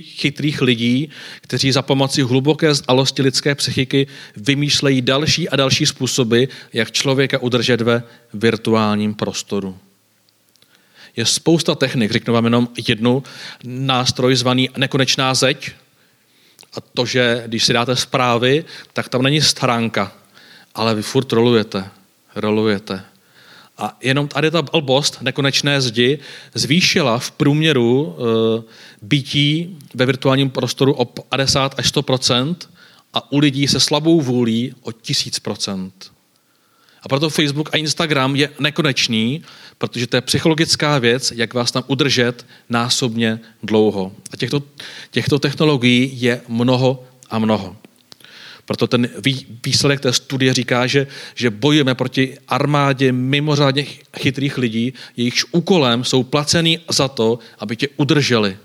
[0.00, 1.10] chytrých lidí,
[1.40, 7.80] kteří za pomoci hluboké znalosti lidské psychiky vymýšlejí další a další způsoby, jak člověka udržet
[7.80, 8.02] ve
[8.34, 9.78] virtuálním prostoru.
[11.16, 13.22] Je spousta technik, řeknu vám jenom jednu,
[13.64, 15.70] nástroj zvaný nekonečná zeď.
[16.74, 20.12] A to, že když si dáte zprávy, tak tam není stránka,
[20.74, 21.84] ale vy furt rolujete,
[22.34, 23.04] rolujete.
[23.78, 26.18] A jenom tady ta blbost nekonečné zdi
[26.54, 28.64] zvýšila v průměru uh,
[29.02, 32.56] bytí ve virtuálním prostoru o 50 až 100%
[33.14, 35.40] a u lidí se slabou vůlí o 1000
[37.02, 39.42] A proto Facebook a Instagram je nekonečný,
[39.78, 44.12] protože to je psychologická věc, jak vás tam udržet násobně dlouho.
[44.32, 44.62] A těchto,
[45.10, 47.76] těchto technologií je mnoho a mnoho.
[48.68, 49.08] Proto ten
[49.64, 53.86] výsledek té studie říká, že, že bojujeme proti armádě mimořádně
[54.18, 58.56] chytrých lidí, jejichž úkolem jsou placený za to, aby tě udrželi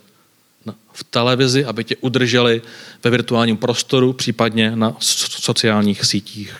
[0.93, 2.61] v televizi, aby tě udrželi
[3.03, 6.55] ve virtuálním prostoru, případně na sociálních sítích.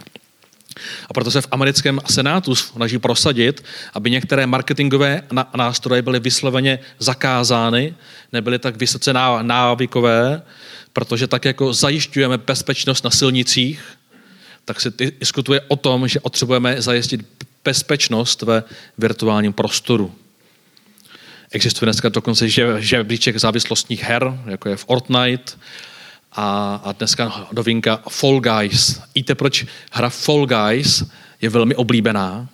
[1.10, 3.64] A proto se v americkém senátu snaží prosadit,
[3.94, 5.22] aby některé marketingové
[5.56, 7.96] nástroje byly vysloveně zakázány,
[8.34, 10.42] nebyly tak vysoce návykové,
[10.94, 13.84] protože tak jako zajišťujeme bezpečnost na silnicích,
[14.66, 17.28] tak se diskutuje o tom, že potřebujeme zajistit
[17.64, 18.64] bezpečnost ve
[18.98, 20.14] virtuálním prostoru.
[21.52, 22.50] Existuje dneska dokonce
[22.80, 25.54] žebříček závislostních her, jako je Fortnite,
[26.36, 29.02] a, a dneska novinka Fall Guys.
[29.16, 31.04] Víte, proč hra Fall Guys
[31.42, 32.50] je velmi oblíbená?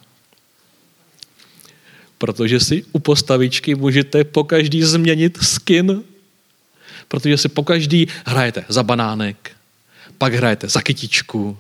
[2.18, 6.04] Protože si u postavičky můžete po každý změnit skin.
[7.08, 9.52] Protože si po každý hrajete za banánek,
[10.18, 11.58] pak hrajete za kytičku,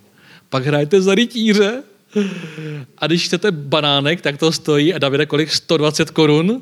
[0.49, 1.83] pak hrajete za rytíře.
[2.97, 5.51] A když chcete banánek, tak to stojí, a Davide, kolik?
[5.51, 6.61] 120 korun?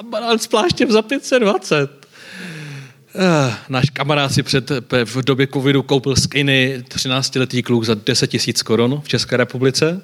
[0.00, 2.06] A banán s pláštěm za 520.
[3.14, 4.70] Uh, náš kamarád si před,
[5.04, 10.02] v době covidu koupil skiny 13-letý kluk za 10 tisíc korun v České republice.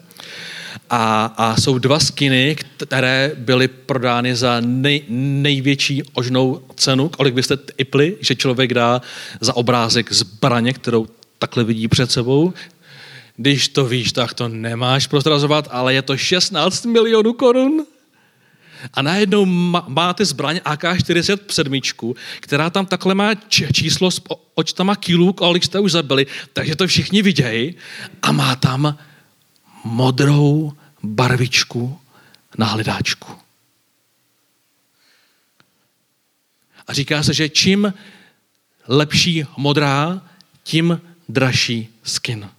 [0.90, 7.09] A, a jsou dva skiny, které byly prodány za nej, největší ožnou cenu.
[7.09, 9.01] Kolik byste typli, že člověk dá
[9.40, 11.07] za obrázek zbraně, kterou
[11.38, 12.53] takhle vidí před sebou?
[13.36, 17.86] Když to víš, tak to nemáš prozrazovat, ale je to 16 milionů korun
[18.95, 19.45] a najednou
[19.89, 23.34] máte zbraň AK-47, která tam takhle má
[23.72, 24.22] číslo s
[24.55, 27.74] očtama kilů, kolik jste už zabili, takže to všichni vidějí
[28.22, 28.99] a má tam
[29.84, 30.72] modrou
[31.03, 32.01] barvičku
[32.59, 33.32] na hledáčku.
[36.87, 37.95] A říká se, že čím
[38.89, 40.22] lepší modrá,
[40.62, 42.51] tím dražší skin.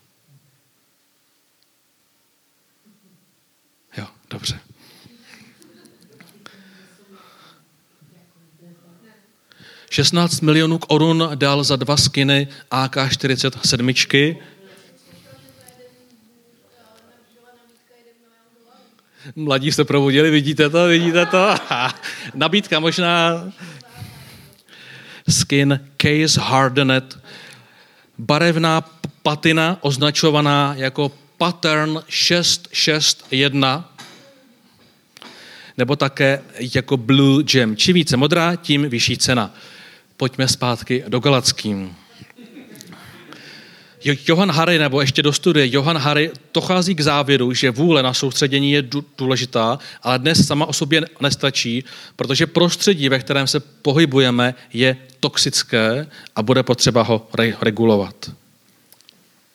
[3.97, 4.66] Jo, dobře.
[9.97, 14.37] 16 milionů korun dal za dva skiny AK-47.
[19.35, 21.55] Mladí se probudili, vidíte to, vidíte to?
[22.33, 23.43] Nabídka možná
[25.29, 27.19] skin Case Hardened,
[28.17, 28.81] barevná
[29.23, 33.93] patina označovaná jako pattern 661,
[35.77, 36.41] nebo také
[36.75, 37.75] jako Blue Gem.
[37.75, 39.53] Čím více modrá, tím vyšší cena
[40.18, 41.95] pojďme zpátky do Galackým.
[44.28, 48.72] Johan Harry, nebo ještě do studie, Johan Harry dochází k závěru, že vůle na soustředění
[48.72, 48.84] je
[49.18, 51.84] důležitá, ale dnes sama o sobě nestačí,
[52.15, 58.32] protože prostředí, ve kterém se pohybujeme, je toxické a bude potřeba ho re- regulovat.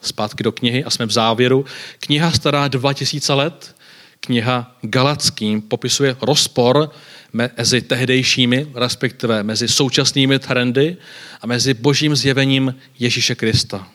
[0.03, 1.65] Zpátky do knihy a jsme v závěru.
[2.01, 3.75] Kniha stará 2000 let,
[4.27, 6.91] kniha Galackým popisuje rozpor
[7.33, 10.97] mezi tehdejšími, respektive mezi současnými trendy
[11.41, 13.89] a mezi božím zjevením Ježíše Krista.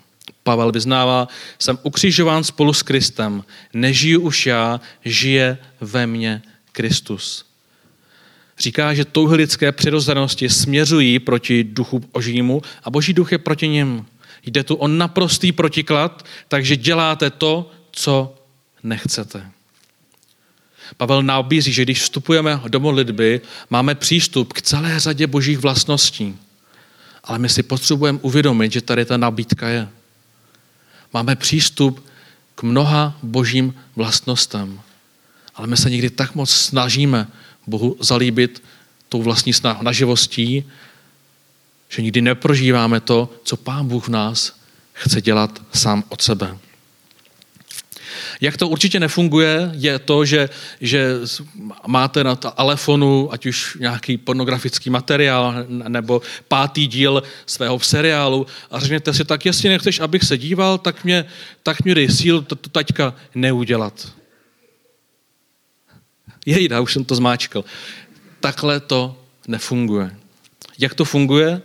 [0.43, 1.27] Pavel vyznává,
[1.59, 7.45] jsem ukřižován spolu s Kristem, nežiju už já, žije ve mně Kristus.
[8.59, 14.05] Říká, že touhy lidské přirozenosti směřují proti duchu božímu a boží duch je proti nim.
[14.45, 18.35] Jde tu o naprostý protiklad, takže děláte to, co
[18.83, 19.56] nechcete.
[20.97, 26.35] Pavel nabízí, že když vstupujeme do modlitby, máme přístup k celé řadě božích vlastností.
[27.23, 29.89] Ale my si potřebujeme uvědomit, že tady ta nabídka je.
[31.13, 32.05] Máme přístup
[32.55, 34.81] k mnoha božím vlastnostem.
[35.55, 37.27] Ale my se někdy tak moc snažíme
[37.67, 38.63] Bohu zalíbit
[39.09, 40.63] tou vlastní snaživostí,
[41.89, 44.59] že nikdy neprožíváme to, co Pán Bůh v nás
[44.93, 46.57] chce dělat sám od sebe.
[48.41, 50.49] Jak to určitě nefunguje, je to, že,
[50.81, 51.09] že
[51.87, 59.13] máte na telefonu ať už nějaký pornografický materiál nebo pátý díl svého seriálu a řeknete
[59.13, 61.25] si, tak jestli nechceš, abych se díval, tak mě,
[61.63, 64.07] tak mě dej síl to, to taťka neudělat.
[66.45, 67.63] Jejda, už jsem to zmáčkal.
[68.39, 70.11] Takhle to nefunguje.
[70.79, 71.61] Jak to funguje?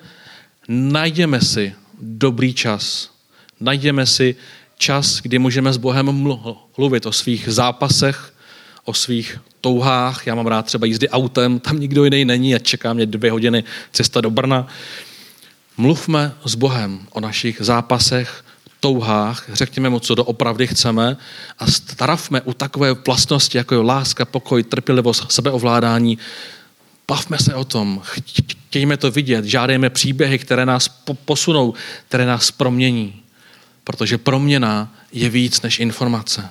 [0.69, 3.11] Najdeme si dobrý čas.
[3.61, 4.37] Najdeme si
[4.83, 6.07] čas, kdy můžeme s Bohem
[6.77, 8.35] mluvit o svých zápasech,
[8.85, 10.27] o svých touhách.
[10.27, 13.65] Já mám rád třeba jízdy autem, tam nikdo jiný není a čeká mě dvě hodiny
[13.93, 14.67] cesta do Brna.
[15.77, 18.45] Mluvme s Bohem o našich zápasech,
[18.81, 21.17] touhách, řekněme mu, co doopravdy chceme
[21.59, 26.19] a staravme u takové vlastnosti, jako je láska, pokoj, trpělivost, sebeovládání,
[27.09, 30.89] Bavme se o tom, chtějme to vidět, žádejme příběhy, které nás
[31.25, 31.75] posunou,
[32.09, 33.22] které nás promění.
[33.85, 36.49] Protože proměna je víc než informace.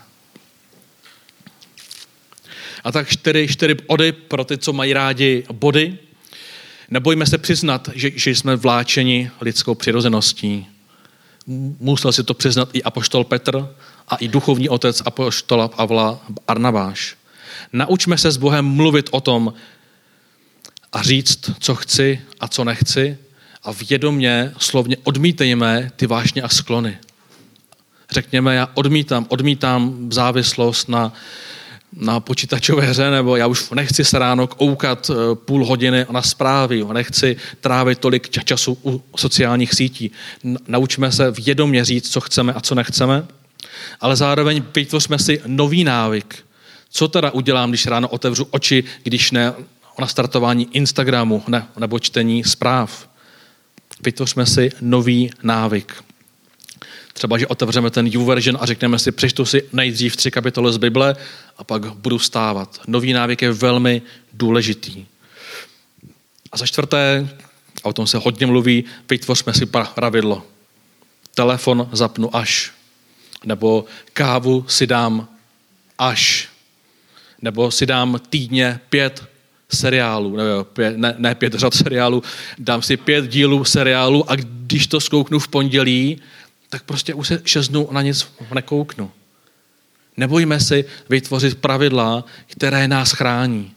[2.84, 5.97] A tak čtyři, čtyři body pro ty, co mají rádi body.
[6.89, 10.67] Nebojme se přiznat, že, že jsme vláčeni lidskou přirozeností.
[11.79, 13.75] Musel si to přiznat i apoštol Petr
[14.07, 17.15] a i duchovní otec apoštola Pavla Arnabáš.
[17.73, 19.53] Naučme se s Bohem mluvit o tom
[20.93, 23.17] a říct, co chci a co nechci
[23.63, 26.97] a vědomě, slovně odmítejme ty vášně a sklony.
[28.12, 31.14] Řekněme, já odmítám, odmítám závislost na,
[31.93, 36.86] na počítačové hře, nebo já už nechci se ráno koukat eh, půl hodiny na zprávy,
[36.93, 40.12] nechci trávit tolik času u sociálních sítí.
[40.68, 43.26] Naučme se vědomě říct, co chceme a co nechceme,
[44.01, 46.36] ale zároveň vytvořme si nový návyk.
[46.89, 49.53] Co teda udělám, když ráno otevřu oči, když ne
[49.99, 53.09] na startování Instagramu ne, nebo čtení zpráv?
[54.03, 56.03] Vytvořme si nový návyk.
[57.14, 61.16] Třeba, že otevřeme ten YouVersion a řekneme si, přečtu si nejdřív tři kapitoly z Bible
[61.57, 62.82] a pak budu stávat.
[62.88, 64.01] Nový návyk je velmi
[64.34, 65.05] důležitý.
[66.51, 67.30] A za čtvrté,
[67.84, 70.43] a o tom se hodně mluví, vytvořme si pravidlo.
[71.36, 72.72] Telefon zapnu až.
[73.45, 75.28] Nebo kávu si dám
[75.97, 76.49] až.
[77.41, 79.32] Nebo si dám týdně pět
[79.74, 80.43] seriálů, ne,
[80.74, 82.24] pět, ne, ne pět řad seriálů,
[82.57, 86.22] dám si pět dílů seriálu a když to zkouknu v pondělí,
[86.72, 89.11] tak prostě už se dnů na nic nekouknu.
[90.17, 93.72] Nebojme si vytvořit pravidla, které nás chrání.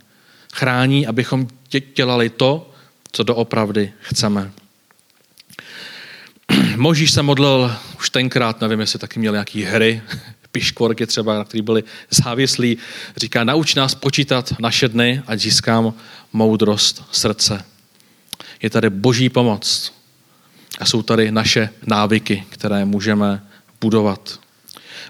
[0.53, 1.49] Chrání, abychom
[1.97, 2.71] dělali to,
[3.13, 4.53] co doopravdy chceme.
[6.77, 10.03] Možíš se modlil už tenkrát, nevím, jestli taky měl nějaký hry,
[10.53, 12.79] piškvorky třeba, na který byli závislí.
[13.17, 15.95] Říká, nauč nás počítat naše dny, ať získám
[16.33, 17.65] moudrost srdce.
[18.63, 19.93] Je tady boží pomoc.
[20.79, 23.43] A jsou tady naše návyky, které můžeme
[23.81, 24.41] budovat.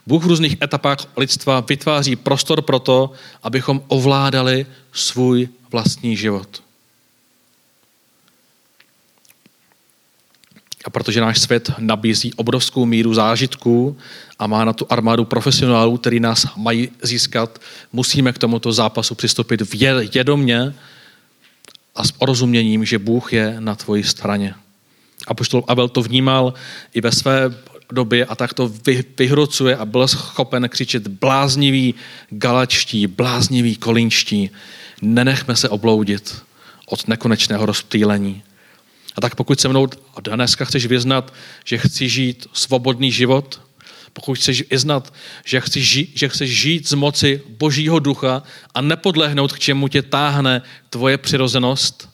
[0.06, 3.12] Bůh v různých etapách lidstva vytváří prostor pro to,
[3.42, 6.62] abychom ovládali svůj vlastní život.
[10.84, 13.96] A protože náš svět nabízí obrovskou míru zážitků
[14.38, 17.58] a má na tu armádu profesionálů, který nás mají získat,
[17.92, 19.62] musíme k tomuto zápasu přistoupit
[20.12, 20.74] vědomně
[21.94, 24.54] a s porozuměním, že Bůh je na tvoji straně.
[25.26, 26.54] A poštol Abel to vnímal
[26.94, 27.50] i ve své
[27.92, 28.72] době a tak to
[29.18, 31.94] vyhrocuje a byl schopen křičet blázniví
[32.30, 34.50] galačtí, blázniví kolínští.
[35.02, 36.42] Nenechme se obloudit
[36.86, 38.42] od nekonečného rozptýlení.
[39.16, 39.88] A tak pokud se mnou
[40.20, 43.60] dneska chceš vyznat, že chci žít svobodný život,
[44.12, 45.14] pokud chceš vyznat,
[45.44, 48.42] že chceš, žít, že chceš žít z moci Božího ducha
[48.74, 52.08] a nepodlehnout, k čemu tě táhne tvoje přirozenost,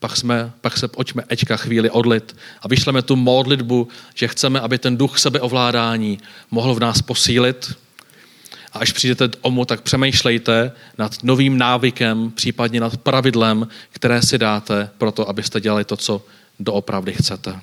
[0.00, 4.78] pak, jsme, pak se pojďme Eďka chvíli odlit a vyšleme tu modlitbu, že chceme, aby
[4.78, 6.18] ten duch sebeovládání
[6.50, 7.74] mohl v nás posílit.
[8.72, 14.90] A až přijdete domů, tak přemýšlejte nad novým návykem, případně nad pravidlem, které si dáte
[14.98, 16.22] pro to, abyste dělali to, co
[16.60, 17.60] doopravdy chcete.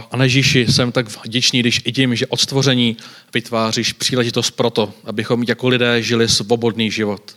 [0.00, 2.96] Pane Ježíši, jsem tak vděčný, když vidím, že od stvoření
[3.34, 7.36] vytváříš příležitost pro to, abychom jako lidé žili svobodný život.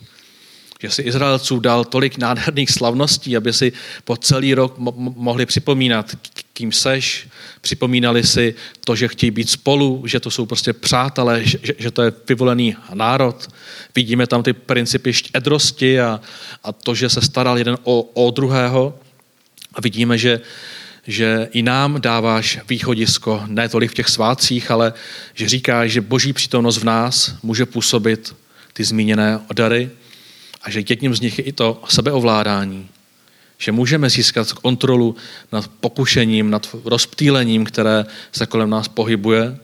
[0.80, 3.72] Že si Izraelců dal tolik nádherných slavností, aby si
[4.04, 6.16] po celý rok mo- mohli připomínat,
[6.52, 7.28] kým seš,
[7.60, 8.54] připomínali si
[8.84, 12.76] to, že chtějí být spolu, že to jsou prostě přátelé, že, že to je vyvolený
[12.94, 13.48] národ.
[13.94, 16.20] Vidíme tam ty principy štědrosti a,
[16.64, 18.98] a to, že se staral jeden o, o druhého.
[19.74, 20.40] A vidíme, že,
[21.06, 24.92] že i nám dáváš východisko, ne tolik v těch svátcích, ale
[25.34, 28.36] že říkáš, že boží přítomnost v nás může působit
[28.72, 29.90] ty zmíněné dary
[30.62, 32.88] a že jedním z nich je i to sebeovládání.
[33.58, 35.16] Že můžeme získat kontrolu
[35.52, 39.58] nad pokušením, nad rozptýlením, které se kolem nás pohybuje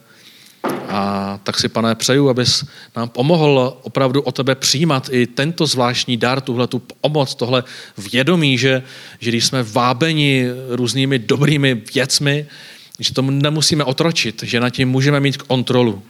[0.88, 2.64] a tak si, pane, přeju, abys
[2.96, 7.64] nám pomohl opravdu o tebe přijímat i tento zvláštní dar, tuhle tu pomoc, tohle
[7.98, 8.82] vědomí, že,
[9.20, 12.46] že když jsme vábeni různými dobrými věcmi,
[12.98, 16.02] že tomu nemusíme otročit, že na tím můžeme mít kontrolu.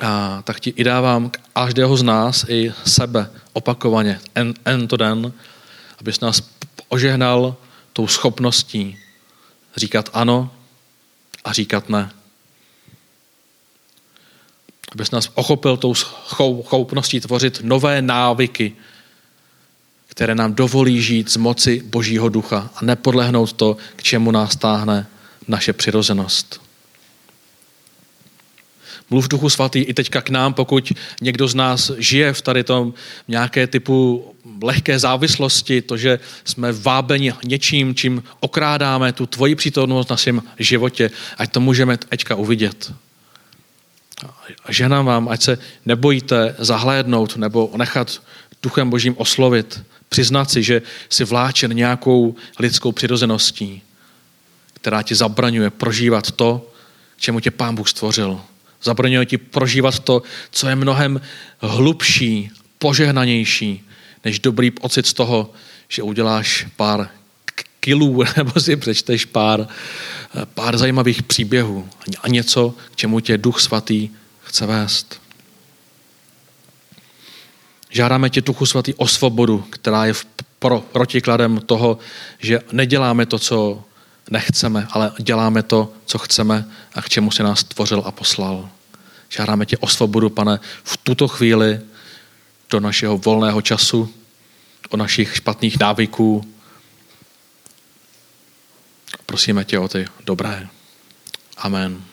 [0.00, 5.32] A tak ti i dávám každého z nás i sebe opakovaně, en, en to den,
[6.00, 6.42] abys nás
[6.88, 7.56] ožehnal
[7.92, 8.98] tou schopností
[9.76, 10.50] říkat ano
[11.44, 12.10] a říkat ne
[14.92, 18.72] abys nás ochopil tou schopností tvořit nové návyky,
[20.06, 25.06] které nám dovolí žít z moci Božího ducha a nepodlehnout to, k čemu nás táhne
[25.48, 26.60] naše přirozenost.
[29.10, 32.94] Mluv Duchu Svatý i teďka k nám, pokud někdo z nás žije v tady tom
[33.28, 34.24] nějaké typu
[34.62, 41.10] lehké závislosti, to, že jsme vábeni něčím, čím okrádáme tu tvoji přítomnost na svém životě,
[41.38, 42.92] ať to můžeme teďka uvidět.
[44.64, 48.22] A ženám vám, ať se nebojíte zahlédnout nebo nechat
[48.62, 53.82] duchem božím oslovit, přiznat si, že si vláčen nějakou lidskou přirozeností,
[54.74, 56.70] která ti zabraňuje prožívat to,
[57.16, 58.40] čemu tě Pán Bůh stvořil.
[58.82, 61.20] Zabraňuje ti prožívat to, co je mnohem
[61.60, 63.84] hlubší, požehnanější,
[64.24, 65.50] než dobrý pocit z toho,
[65.88, 67.10] že uděláš pár
[67.88, 69.68] kilů nebo si přečteš pár,
[70.54, 71.88] pár zajímavých příběhů
[72.22, 74.08] a něco, k čemu tě Duch Svatý
[74.44, 75.20] chce vést.
[77.90, 80.26] Žádáme tě, Duchu Svatý, o svobodu, která je v
[80.58, 81.98] pro, protikladem toho,
[82.38, 83.84] že neděláme to, co
[84.30, 88.68] nechceme, ale děláme to, co chceme a k čemu si nás tvořil a poslal.
[89.28, 91.80] Žádáme tě o svobodu, pane, v tuto chvíli
[92.70, 94.12] do našeho volného času,
[94.88, 96.57] o našich špatných návyků.
[99.28, 100.68] Prosíme tě o ty dobré.
[101.56, 102.04] Amen.